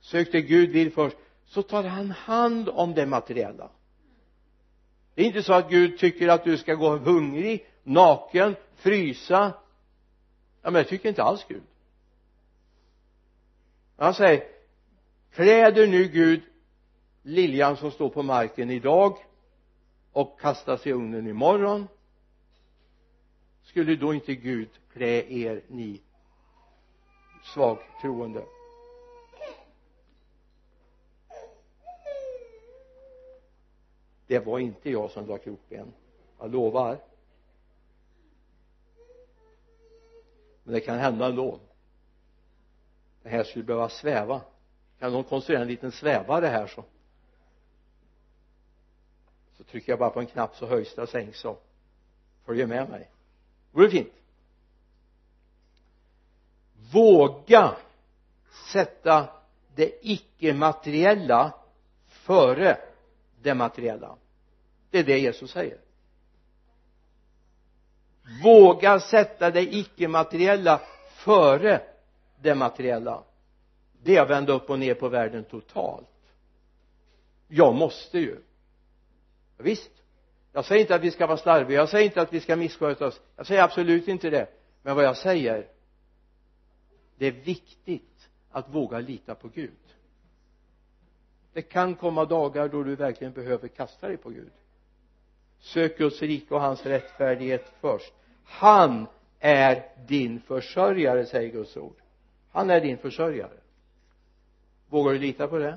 Sök 0.00 0.32
det 0.32 0.42
Gud 0.42 0.70
vill 0.70 0.92
först 0.92 1.16
så 1.44 1.62
tar 1.62 1.84
han 1.84 2.10
hand 2.10 2.68
om 2.68 2.94
det 2.94 3.06
materiella. 3.06 3.70
Det 5.14 5.22
är 5.22 5.26
inte 5.26 5.42
så 5.42 5.52
att 5.52 5.70
Gud 5.70 5.98
tycker 5.98 6.28
att 6.28 6.44
du 6.44 6.58
ska 6.58 6.74
gå 6.74 6.96
hungrig, 6.96 7.66
naken, 7.82 8.56
frysa. 8.74 9.52
Ja 10.62 10.70
men 10.70 10.82
det 10.82 10.84
tycker 10.84 11.08
inte 11.08 11.22
alls 11.22 11.44
Gud. 11.48 11.62
Han 13.96 14.14
säger 14.14 14.44
kläder 15.30 15.86
nu 15.86 16.08
Gud 16.08 16.42
liljan 17.22 17.76
som 17.76 17.90
står 17.90 18.08
på 18.08 18.22
marken 18.22 18.70
idag 18.70 19.18
och 20.12 20.40
kastas 20.40 20.86
i 20.86 20.92
ugnen 20.92 21.26
imorgon? 21.26 21.88
Skulle 23.62 23.96
då 23.96 24.14
inte 24.14 24.34
Gud 24.34 24.68
klä 24.92 25.22
er 25.22 25.62
ni 25.68 26.00
svagtroende? 27.54 28.44
Det 34.26 34.38
var 34.38 34.58
inte 34.58 34.90
jag 34.90 35.10
som 35.10 35.26
la 35.26 35.38
krokben. 35.38 35.92
Jag 36.38 36.52
lovar. 36.52 36.98
Men 40.72 40.80
det 40.80 40.86
kan 40.86 40.98
hända 40.98 41.26
ändå. 41.26 41.60
Det 43.22 43.28
här 43.28 43.44
skulle 43.44 43.64
behöva 43.64 43.88
sväva. 43.88 44.40
Kan 44.98 45.12
någon 45.12 45.24
konstruera 45.24 45.62
en 45.62 45.68
liten 45.68 45.92
svävare 45.92 46.46
här 46.46 46.66
så? 46.66 46.84
Så 49.56 49.64
trycker 49.64 49.92
jag 49.92 49.98
bara 49.98 50.10
på 50.10 50.20
en 50.20 50.26
knapp 50.26 50.56
så 50.56 50.66
höjs 50.66 50.94
det 50.94 51.02
och 51.02 51.08
sänks 51.08 51.44
och 51.44 51.64
följer 52.44 52.66
med 52.66 52.90
mig. 52.90 53.10
Vore 53.72 53.90
fint. 53.90 54.12
Våga 56.92 57.76
sätta 58.72 59.28
det 59.74 59.98
icke-materiella 60.02 61.52
före 62.06 62.78
det 63.42 63.54
materiella. 63.54 64.16
Det 64.90 64.98
är 64.98 65.04
det 65.04 65.18
Jesus 65.18 65.50
säger 65.50 65.78
våga 68.42 69.00
sätta 69.00 69.50
det 69.50 69.74
icke-materiella 69.74 70.80
före 71.24 71.80
det 72.40 72.54
materiella. 72.54 73.24
Det 74.02 74.16
är 74.16 74.22
att 74.22 74.30
vända 74.30 74.52
upp 74.52 74.70
och 74.70 74.78
ner 74.78 74.94
på 74.94 75.08
världen 75.08 75.44
totalt. 75.44 76.08
Jag 77.48 77.74
måste 77.74 78.18
ju. 78.18 78.36
Visst. 79.58 79.90
Jag 80.52 80.64
säger 80.64 80.80
inte 80.80 80.94
att 80.94 81.02
vi 81.02 81.10
ska 81.10 81.26
vara 81.26 81.36
slarviga. 81.36 81.78
Jag 81.78 81.88
säger 81.88 82.04
inte 82.04 82.22
att 82.22 82.32
vi 82.32 82.40
ska 82.40 82.56
missköta 82.56 83.06
oss. 83.06 83.20
Jag 83.36 83.46
säger 83.46 83.62
absolut 83.62 84.08
inte 84.08 84.30
det. 84.30 84.48
Men 84.82 84.96
vad 84.96 85.04
jag 85.04 85.16
säger 85.16 85.68
det 87.16 87.26
är 87.26 87.32
viktigt 87.32 88.28
att 88.50 88.68
våga 88.68 88.98
lita 88.98 89.34
på 89.34 89.48
Gud. 89.48 89.70
Det 91.52 91.62
kan 91.62 91.94
komma 91.94 92.24
dagar 92.24 92.68
då 92.68 92.82
du 92.82 92.96
verkligen 92.96 93.32
behöver 93.32 93.68
kasta 93.68 94.08
dig 94.08 94.16
på 94.16 94.30
Gud 94.30 94.52
sök 95.62 95.98
Guds 95.98 96.22
rike 96.22 96.54
och 96.54 96.60
hans 96.60 96.86
rättfärdighet 96.86 97.72
först. 97.80 98.12
Han 98.44 99.06
är 99.40 99.88
din 100.06 100.40
försörjare 100.40 101.26
säger 101.26 101.50
Guds 101.52 101.76
ord. 101.76 101.96
Han 102.50 102.70
är 102.70 102.80
din 102.80 102.98
försörjare. 102.98 103.56
Vågar 104.88 105.12
du 105.12 105.18
lita 105.18 105.48
på 105.48 105.58
det? 105.58 105.76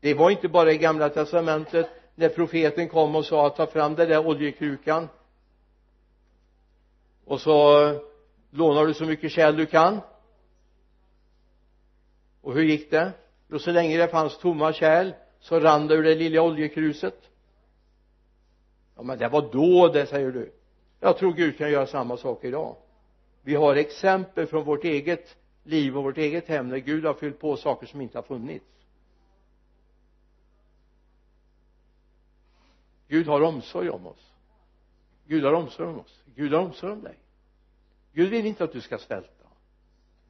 Det 0.00 0.14
var 0.14 0.30
inte 0.30 0.48
bara 0.48 0.72
i 0.72 0.78
gamla 0.78 1.08
testamentet 1.08 1.90
när 2.14 2.28
profeten 2.28 2.88
kom 2.88 3.16
och 3.16 3.24
sa 3.24 3.46
att 3.46 3.56
ta 3.56 3.66
fram 3.66 3.94
den 3.94 4.08
där 4.08 4.26
oljekrukan. 4.26 5.08
Och 7.24 7.40
så 7.40 7.54
lånar 8.50 8.86
du 8.86 8.94
så 8.94 9.04
mycket 9.04 9.32
kärl 9.32 9.56
du 9.56 9.66
kan. 9.66 10.00
Och 12.40 12.54
hur 12.54 12.62
gick 12.62 12.90
det? 12.90 13.12
Jo 13.48 13.58
så 13.58 13.70
länge 13.70 13.98
det 13.98 14.08
fanns 14.08 14.38
tomma 14.38 14.72
kärl 14.72 15.12
så 15.40 15.60
rann 15.60 15.86
det 15.86 15.94
ur 15.94 16.02
det 16.02 16.14
lilla 16.14 16.42
oljekruset. 16.42 17.30
Ja 18.96 19.02
men 19.02 19.18
det 19.18 19.28
var 19.28 19.52
då 19.52 19.88
det 19.88 20.06
säger 20.06 20.32
du. 20.32 20.52
Jag 21.00 21.18
tror 21.18 21.32
Gud 21.32 21.58
kan 21.58 21.70
göra 21.70 21.86
samma 21.86 22.16
sak 22.16 22.44
idag. 22.44 22.76
Vi 23.42 23.54
har 23.54 23.76
exempel 23.76 24.46
från 24.46 24.64
vårt 24.64 24.84
eget 24.84 25.36
liv 25.62 25.96
och 25.96 26.04
vårt 26.04 26.18
eget 26.18 26.48
hem 26.48 26.68
när 26.68 26.78
Gud 26.78 27.04
har 27.04 27.14
fyllt 27.14 27.40
på 27.40 27.56
saker 27.56 27.86
som 27.86 28.00
inte 28.00 28.18
har 28.18 28.22
funnits. 28.22 28.64
Gud 33.08 33.26
har 33.26 33.40
omsorg 33.40 33.90
om 33.90 34.06
oss. 34.06 34.32
Gud 35.26 35.44
har 35.44 35.52
omsorg 35.52 35.88
om 35.88 36.00
oss. 36.00 36.22
Gud 36.34 36.52
har 36.52 36.60
omsorg 36.60 36.92
om 36.92 37.02
dig. 37.02 37.18
Gud 38.12 38.30
vill 38.30 38.46
inte 38.46 38.64
att 38.64 38.72
du 38.72 38.80
ska 38.80 38.98
svälta. 38.98 39.44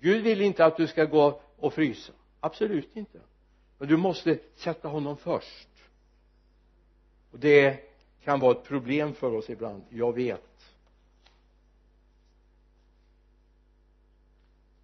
Gud 0.01 0.23
vill 0.23 0.41
inte 0.41 0.65
att 0.65 0.77
du 0.77 0.87
ska 0.87 1.05
gå 1.05 1.41
och 1.57 1.75
frysa. 1.75 2.13
Absolut 2.41 2.97
inte 2.97 3.21
men 3.81 3.89
du 3.89 3.97
måste 3.97 4.39
sätta 4.55 4.89
honom 4.89 5.17
först. 5.17 5.69
Och 7.31 7.39
det 7.39 7.79
kan 8.25 8.41
vara 8.41 8.53
ett 8.53 8.65
problem 8.65 9.15
för 9.15 9.35
oss 9.35 9.51
ibland 9.51 9.83
jag 9.89 10.13
vet. 10.13 10.75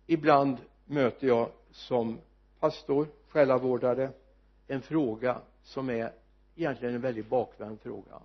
Ibland 0.06 0.56
möter 0.84 1.26
jag 1.26 1.50
som 1.70 2.18
pastor 2.60 3.08
själavårdare 3.28 4.10
en 4.66 4.82
fråga 4.82 5.40
som 5.62 5.90
är 5.90 6.12
egentligen 6.56 6.94
en 6.94 7.00
väldigt 7.00 7.28
bakvänd 7.28 7.80
fråga. 7.80 8.20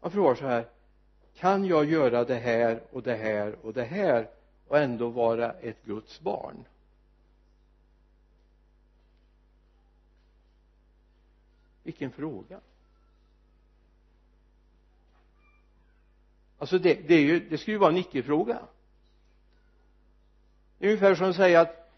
Man 0.00 0.10
frågar 0.10 0.34
så 0.34 0.46
här 0.46 0.68
kan 1.34 1.64
jag 1.64 1.84
göra 1.84 2.24
det 2.24 2.38
här 2.38 2.82
och 2.90 3.02
det 3.02 3.14
här 3.14 3.56
och 3.62 3.72
det 3.72 3.84
här 3.84 4.30
och 4.68 4.78
ändå 4.78 5.08
vara 5.08 5.52
ett 5.52 5.84
Guds 5.84 6.20
barn? 6.20 6.64
Vilken 11.82 12.10
fråga. 12.10 12.60
Alltså 16.58 16.78
det, 16.78 16.94
det 16.94 17.14
är 17.14 17.20
ju 17.20 17.48
det 17.48 17.58
skulle 17.58 17.74
ju 17.74 17.78
vara 17.78 17.90
en 17.90 17.96
icke-fråga. 17.96 18.58
Ungefär 20.80 21.14
som 21.14 21.30
att 21.30 21.36
säga 21.36 21.60
att 21.60 21.92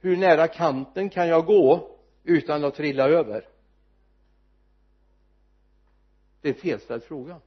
hur 0.00 0.16
nära 0.16 0.48
kanten 0.48 1.10
kan 1.10 1.28
jag 1.28 1.46
gå 1.46 1.96
utan 2.24 2.64
att 2.64 2.74
trilla 2.74 3.08
över? 3.08 3.48
Det 6.40 6.48
är 6.48 6.54
en 6.54 6.60
felställd 6.60 7.02
fråga. 7.02 7.40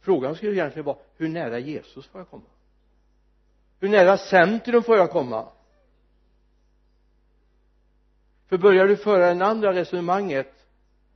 Frågan 0.00 0.34
skulle 0.34 0.52
egentligen 0.52 0.84
vara 0.86 0.98
hur 1.16 1.28
nära 1.28 1.58
Jesus 1.58 2.06
får 2.06 2.20
jag 2.20 2.28
komma? 2.28 2.44
Hur 3.80 3.88
nära 3.88 4.18
centrum 4.18 4.82
får 4.82 4.96
jag 4.96 5.10
komma? 5.10 5.48
För 8.48 8.58
börjar 8.58 8.88
du 8.88 8.96
föra 8.96 9.34
det 9.34 9.46
andra 9.46 9.74
resonemanget 9.74 10.52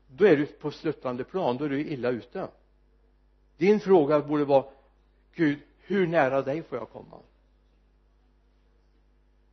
då 0.08 0.24
är 0.26 0.36
du 0.36 0.46
på 0.46 0.70
sluttande 0.70 1.24
plan 1.24 1.56
då 1.56 1.64
är 1.64 1.68
du 1.68 1.80
illa 1.80 2.10
ute. 2.10 2.48
Din 3.56 3.80
fråga 3.80 4.20
borde 4.20 4.44
vara 4.44 4.64
Gud 5.34 5.58
hur 5.78 6.06
nära 6.06 6.42
dig 6.42 6.62
får 6.62 6.78
jag 6.78 6.90
komma? 6.90 7.16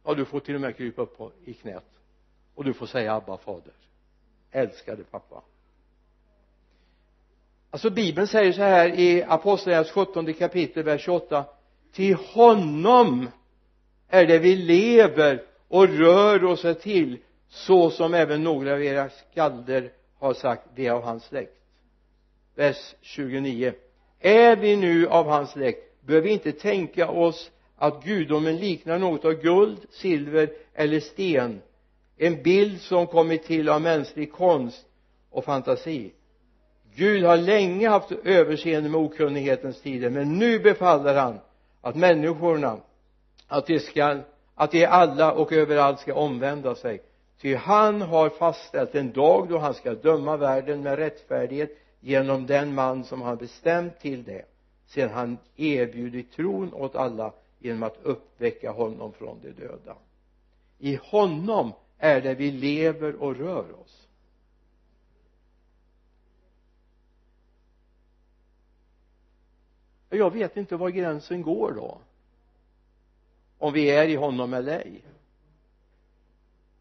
Ja 0.04 0.14
du 0.14 0.26
får 0.26 0.40
till 0.40 0.56
och 0.56 0.62
med 0.62 0.78
krypa 0.78 1.02
upp 1.02 1.34
i 1.46 1.54
knät. 1.54 1.86
Och 2.56 2.64
du 2.64 2.74
får 2.74 2.86
säga 2.86 3.14
Abba 3.14 3.38
fader. 3.38 3.74
Älskade 4.52 5.04
pappa. 5.04 5.42
Alltså 7.70 7.90
bibeln 7.90 8.28
säger 8.28 8.54
så 8.54 8.62
här 8.62 9.00
i 9.00 9.24
apostlagärningarnas 9.24 9.92
17 9.92 10.34
kapitel 10.34 10.84
vers 10.84 11.02
28 11.02 11.46
till 11.92 12.16
honom 12.16 13.30
är 14.08 14.26
det 14.26 14.40
vi 14.40 14.56
lever 14.56 15.44
och 15.68 15.88
rör 15.88 16.44
oss 16.44 16.66
till 16.82 17.18
så 17.50 17.90
som 17.90 18.14
även 18.14 18.44
några 18.44 18.74
av 18.74 18.84
era 18.84 19.10
skalder 19.10 19.92
har 20.20 20.34
sagt 20.34 20.64
det 20.76 20.88
är 20.88 20.92
av 20.92 21.04
hans 21.04 21.24
släkt. 21.24 21.54
Vers 22.56 22.96
29 23.02 23.74
är 24.20 24.56
vi 24.56 24.76
nu 24.76 25.08
av 25.08 25.26
hans 25.28 25.52
släkt 25.52 26.02
behöver 26.02 26.28
vi 26.28 26.34
inte 26.34 26.52
tänka 26.52 27.10
oss 27.10 27.52
att 27.76 28.04
gudomen 28.04 28.58
liknar 28.58 29.00
något 29.00 29.26
av 29.26 29.34
guld, 29.34 29.80
silver 29.90 30.50
eller 30.74 31.00
sten? 31.00 31.62
En 32.18 32.44
bild 32.44 32.82
som 32.82 33.08
kommit 33.08 33.44
till 33.44 33.70
av 33.70 33.82
mänsklig 33.82 34.32
konst 34.32 34.86
och 35.30 35.46
fantasi. 35.46 36.12
Gud 36.96 37.24
har 37.24 37.38
länge 37.38 37.90
haft 37.90 38.12
överseende 38.12 38.90
med 38.90 39.02
okunnighetens 39.02 39.82
tider 39.82 40.10
men 40.10 40.40
nu 40.40 40.60
befaller 40.60 41.16
han 41.16 41.40
att 41.82 41.96
människorna 41.96 42.78
att 43.48 43.68
de 43.68 43.80
ska 43.80 44.20
att 44.56 44.72
de 44.72 44.86
alla 44.86 45.32
och 45.32 45.54
överallt 45.54 46.00
ska 46.00 46.14
omvända 46.14 46.76
sig 46.76 47.02
ty 47.42 47.56
han 47.56 48.02
har 48.02 48.30
fastställt 48.30 48.96
en 48.96 49.12
dag 49.12 49.50
då 49.50 49.58
han 49.58 49.74
ska 49.74 49.94
döma 49.94 50.38
världen 50.38 50.84
med 50.84 50.96
rättfärdighet 51.00 51.78
genom 52.00 52.46
den 52.46 52.76
man 52.76 53.04
som 53.04 53.22
han 53.22 53.38
bestämt 53.38 54.00
till 54.00 54.24
det 54.24 54.46
sedan 54.86 55.10
han 55.14 55.38
erbjudit 55.56 56.32
tron 56.32 56.74
åt 56.74 56.96
alla 56.96 57.34
genom 57.60 57.84
att 57.84 57.98
uppväcka 58.04 58.72
honom 58.72 59.14
från 59.14 59.42
de 59.42 59.52
döda. 59.52 59.98
I 60.80 61.00
honom 61.04 61.74
är 61.98 62.22
det 62.22 62.36
vi 62.36 62.52
lever 62.52 63.16
och 63.16 63.36
rör 63.36 63.82
oss. 63.82 64.08
Jag 70.10 70.34
vet 70.34 70.58
inte 70.58 70.76
var 70.76 70.90
gränsen 70.90 71.42
går 71.42 71.72
då 71.72 71.98
om 73.58 73.74
vi 73.74 73.90
är 73.90 74.08
i 74.08 74.16
honom 74.16 74.54
eller 74.54 74.80
ej 74.80 75.02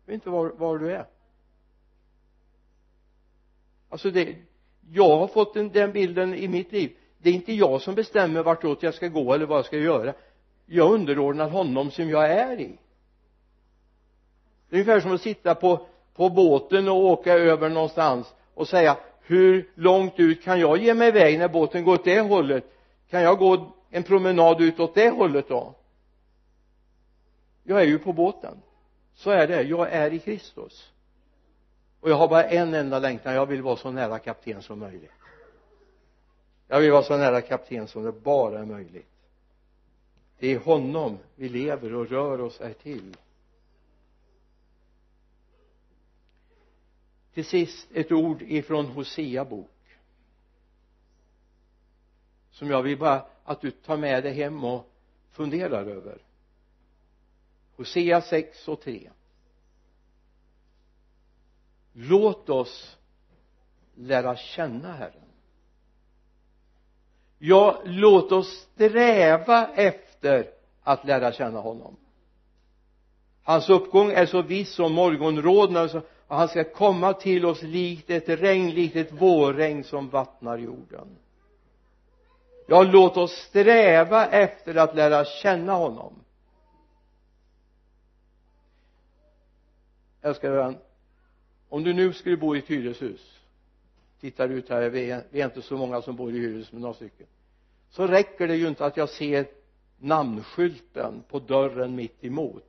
vet 0.06 0.14
inte 0.14 0.30
var, 0.30 0.48
var 0.48 0.78
du 0.78 0.92
är. 0.92 1.06
Alltså 3.88 4.10
det 4.10 4.36
jag 4.90 5.18
har 5.18 5.26
fått 5.26 5.54
den, 5.54 5.68
den 5.72 5.92
bilden 5.92 6.34
i 6.34 6.48
mitt 6.48 6.72
liv. 6.72 6.96
Det 7.18 7.30
är 7.30 7.34
inte 7.34 7.52
jag 7.52 7.82
som 7.82 7.94
bestämmer 7.94 8.42
vartåt 8.42 8.82
jag 8.82 8.94
ska 8.94 9.08
gå 9.08 9.34
eller 9.34 9.46
vad 9.46 9.58
jag 9.58 9.66
ska 9.66 9.78
göra. 9.78 10.14
Jag 10.66 10.92
underordnar 10.92 11.48
honom 11.48 11.90
som 11.90 12.10
jag 12.10 12.30
är 12.30 12.60
i. 12.60 12.78
Det 14.68 14.76
är 14.76 14.80
ungefär 14.80 15.00
som 15.00 15.12
att 15.12 15.20
sitta 15.20 15.54
på, 15.54 15.86
på 16.14 16.30
båten 16.30 16.88
och 16.88 16.96
åka 16.96 17.34
över 17.34 17.68
någonstans 17.68 18.34
och 18.54 18.68
säga 18.68 18.96
hur 19.20 19.70
långt 19.74 20.14
ut 20.16 20.44
kan 20.44 20.60
jag 20.60 20.78
ge 20.78 20.94
mig 20.94 21.08
iväg 21.08 21.38
när 21.38 21.48
båten 21.48 21.84
går 21.84 21.94
åt 21.94 22.04
det 22.04 22.20
hållet? 22.20 22.64
Kan 23.10 23.22
jag 23.22 23.38
gå 23.38 23.72
en 23.90 24.02
promenad 24.02 24.60
ut 24.60 24.80
åt 24.80 24.94
det 24.94 25.10
hållet 25.10 25.48
då? 25.48 25.74
Jag 27.62 27.80
är 27.80 27.86
ju 27.86 27.98
på 27.98 28.12
båten 28.12 28.62
så 29.16 29.30
är 29.30 29.46
det. 29.46 29.62
Jag 29.62 29.92
är 29.92 30.12
i 30.12 30.18
Kristus. 30.18 30.92
Och 32.00 32.10
jag 32.10 32.16
har 32.16 32.28
bara 32.28 32.44
en 32.44 32.74
enda 32.74 32.98
längtan. 32.98 33.34
Jag 33.34 33.46
vill 33.46 33.62
vara 33.62 33.76
så 33.76 33.90
nära 33.90 34.18
kapten 34.18 34.62
som 34.62 34.78
möjligt. 34.78 35.10
Jag 36.68 36.80
vill 36.80 36.92
vara 36.92 37.02
så 37.02 37.16
nära 37.16 37.40
kapten 37.40 37.88
som 37.88 38.02
det 38.02 38.12
bara 38.12 38.58
är 38.58 38.64
möjligt. 38.64 39.08
Det 40.38 40.48
är 40.48 40.58
honom 40.58 41.18
vi 41.34 41.48
lever 41.48 41.94
och 41.94 42.08
rör 42.08 42.40
oss 42.40 42.60
är 42.60 42.72
till. 42.72 43.16
Till 47.34 47.44
sist 47.44 47.88
ett 47.94 48.12
ord 48.12 48.42
ifrån 48.42 48.86
Hosea 48.86 49.44
bok. 49.44 49.70
Som 52.50 52.70
jag 52.70 52.82
vill 52.82 52.98
bara 52.98 53.26
att 53.44 53.60
du 53.60 53.70
tar 53.70 53.96
med 53.96 54.22
dig 54.22 54.32
hem 54.32 54.64
och 54.64 54.90
funderar 55.30 55.84
över. 55.84 56.25
Hosea 57.76 58.20
6 58.20 58.68
och 58.68 58.80
3 58.80 59.10
låt 61.92 62.50
oss 62.50 62.96
lära 63.94 64.36
känna 64.36 64.92
Herren. 64.92 65.22
Ja 67.38 67.82
låt 67.84 68.32
oss 68.32 68.48
sträva 68.48 69.68
efter 69.74 70.50
att 70.82 71.04
lära 71.04 71.32
känna 71.32 71.60
honom. 71.60 71.96
Hans 73.42 73.68
uppgång 73.68 74.10
är 74.10 74.26
så 74.26 74.42
viss 74.42 74.74
som 74.74 74.92
morgonrodnad 74.92 75.82
alltså, 75.82 76.02
och 76.26 76.36
han 76.36 76.48
ska 76.48 76.64
komma 76.64 77.12
till 77.12 77.46
oss 77.46 77.62
likt 77.62 78.10
ett 78.10 78.28
regn, 78.28 78.70
likt 78.70 78.96
ett 78.96 79.12
vårregn 79.12 79.84
som 79.84 80.08
vattnar 80.08 80.58
jorden. 80.58 81.16
Ja 82.66 82.82
låt 82.82 83.16
oss 83.16 83.32
sträva 83.32 84.26
efter 84.26 84.74
att 84.74 84.94
lära 84.96 85.24
känna 85.24 85.72
honom. 85.72 86.14
Älskade 90.26 90.56
vän 90.56 90.78
om 91.68 91.84
du 91.84 91.92
nu 91.92 92.12
skulle 92.12 92.36
bo 92.36 92.56
i 92.56 92.58
ett 92.58 92.70
hyreshus 92.70 93.40
tittar 94.20 94.48
ut 94.48 94.68
här 94.68 94.88
vi 94.88 95.10
är, 95.10 95.24
vi 95.30 95.40
är 95.40 95.44
inte 95.44 95.62
så 95.62 95.76
många 95.76 96.02
som 96.02 96.16
bor 96.16 96.30
i 96.30 96.38
hyreshus 96.38 96.72
men 96.72 96.80
några 96.80 96.94
stycken 96.94 97.26
så 97.90 98.06
räcker 98.06 98.48
det 98.48 98.56
ju 98.56 98.68
inte 98.68 98.84
att 98.86 98.96
jag 98.96 99.08
ser 99.08 99.46
namnskylten 99.98 101.22
på 101.28 101.38
dörren 101.38 101.94
mitt 101.96 102.24
emot 102.24 102.64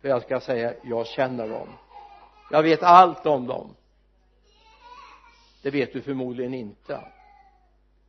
för 0.00 0.08
jag 0.08 0.22
ska 0.22 0.40
säga 0.40 0.74
jag 0.82 1.06
känner 1.06 1.48
dem. 1.48 1.68
Jag 2.50 2.62
vet 2.62 2.82
allt 2.82 3.26
om 3.26 3.46
dem. 3.46 3.74
Det 5.62 5.70
vet 5.70 5.92
du 5.92 6.02
förmodligen 6.02 6.54
inte. 6.54 7.00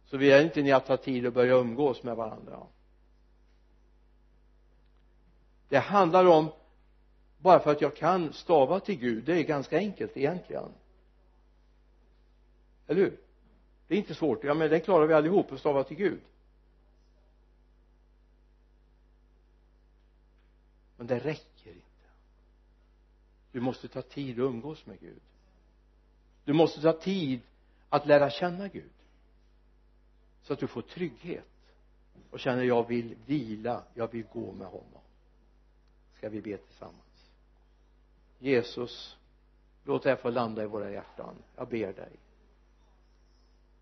Så 0.06 0.18
vi 0.18 0.32
är 0.32 0.43
inte 0.43 0.62
ni 0.62 0.72
att 0.72 0.86
ta 0.86 0.97
tid 0.97 1.28
att 1.28 1.34
börja 1.34 1.54
umgås 1.54 2.04
med 2.04 2.16
varandra. 2.16 2.60
Det 5.70 5.80
handlar 5.80 6.26
om 6.26 6.51
bara 7.44 7.60
för 7.60 7.72
att 7.72 7.82
jag 7.82 7.96
kan 7.96 8.34
stava 8.34 8.80
till 8.80 8.96
Gud 8.96 9.24
det 9.24 9.34
är 9.34 9.44
ganska 9.44 9.78
enkelt 9.78 10.18
egentligen. 10.18 10.70
Eller 12.88 13.02
hur? 13.02 13.18
Det 13.88 13.96
är 13.96 13.98
inte 13.98 14.16
svårt, 14.16 14.44
ja 14.44 14.54
men 14.54 14.70
det 14.70 14.80
klarar 14.80 15.08
vi 15.08 15.14
allihop 15.14 15.52
att 15.52 15.60
stava 15.60 15.84
till 15.84 15.98
Gud. 15.98 16.22
Men 20.98 21.08
det 21.08 21.20
räcker 21.20 21.70
inte. 21.70 22.10
Du 23.52 23.60
måste 23.60 23.88
ta 23.88 24.02
tid 24.02 24.39
att 24.39 24.44
umgås 24.44 24.86
med 24.86 25.00
Gud. 25.00 25.22
Du 26.46 26.54
måste 26.54 26.82
ta 26.82 26.94
tid 26.94 27.39
att 27.89 28.08
lära 28.08 28.30
känna 28.30 28.68
Gud. 28.68 28.91
Så 30.41 30.54
att 30.54 30.60
du 30.60 30.68
får 30.68 30.82
trygghet 30.82 31.46
och 32.30 32.39
känner 32.39 32.64
jag 32.64 32.88
vill 32.88 33.16
vila, 33.26 33.84
jag 33.94 34.12
vill 34.12 34.26
gå 34.34 34.52
med 34.52 34.68
honom. 34.68 35.02
Ska 36.18 36.30
vi 36.30 36.41
be 36.41 36.58
tillsammans? 36.58 37.12
Jesus 38.44 39.18
låt 39.84 40.04
det 40.04 40.10
här 40.10 40.16
få 40.16 40.30
landa 40.30 40.64
i 40.64 40.68
våra 40.68 40.91
hjärtan. 40.91 41.36
Jag 41.56 41.68
ber 41.68 41.94
dig. 41.94 42.12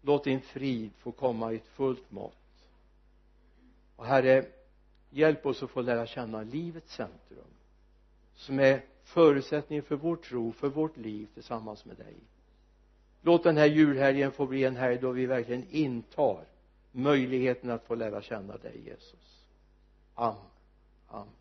Låt 0.01 0.24
din 0.24 0.41
frid 0.41 0.91
få 0.97 1.12
komma 1.12 1.53
i 1.53 1.55
ett 1.55 1.68
fullt 1.68 2.12
mått. 2.12 2.38
Och 3.95 4.05
herre 4.05 4.45
hjälp 5.09 5.45
oss 5.45 5.64
att 5.64 5.70
få 5.70 5.82
lära 5.82 6.07
känna 6.07 6.43
livets 6.43 6.95
centrum 6.95 7.45
som 8.36 8.59
är 8.59 8.82
förutsättningen 9.03 9.84
för 9.84 9.95
vår 9.95 10.16
tro, 10.16 10.51
för 10.51 10.70
vårt 10.70 10.97
liv 10.97 11.28
tillsammans 11.34 11.86
med 11.86 11.97
dig. 11.97 12.16
Låt 13.22 13.43
den 13.43 13.57
här 13.57 13.66
julhelgen 13.66 14.32
få 14.32 14.45
bli 14.45 14.64
en 14.64 14.76
helg 14.76 14.97
då 14.97 15.12
vi 15.12 15.26
verkligen 15.26 15.70
intar 15.70 16.45
möjligheten 16.91 17.70
att 17.70 17.84
få 17.84 17.95
lära 17.95 18.22
känna 18.22 18.57
dig 18.57 18.82
Jesus. 18.86 19.45
Amen. 20.16 20.41
Amen. 21.07 21.41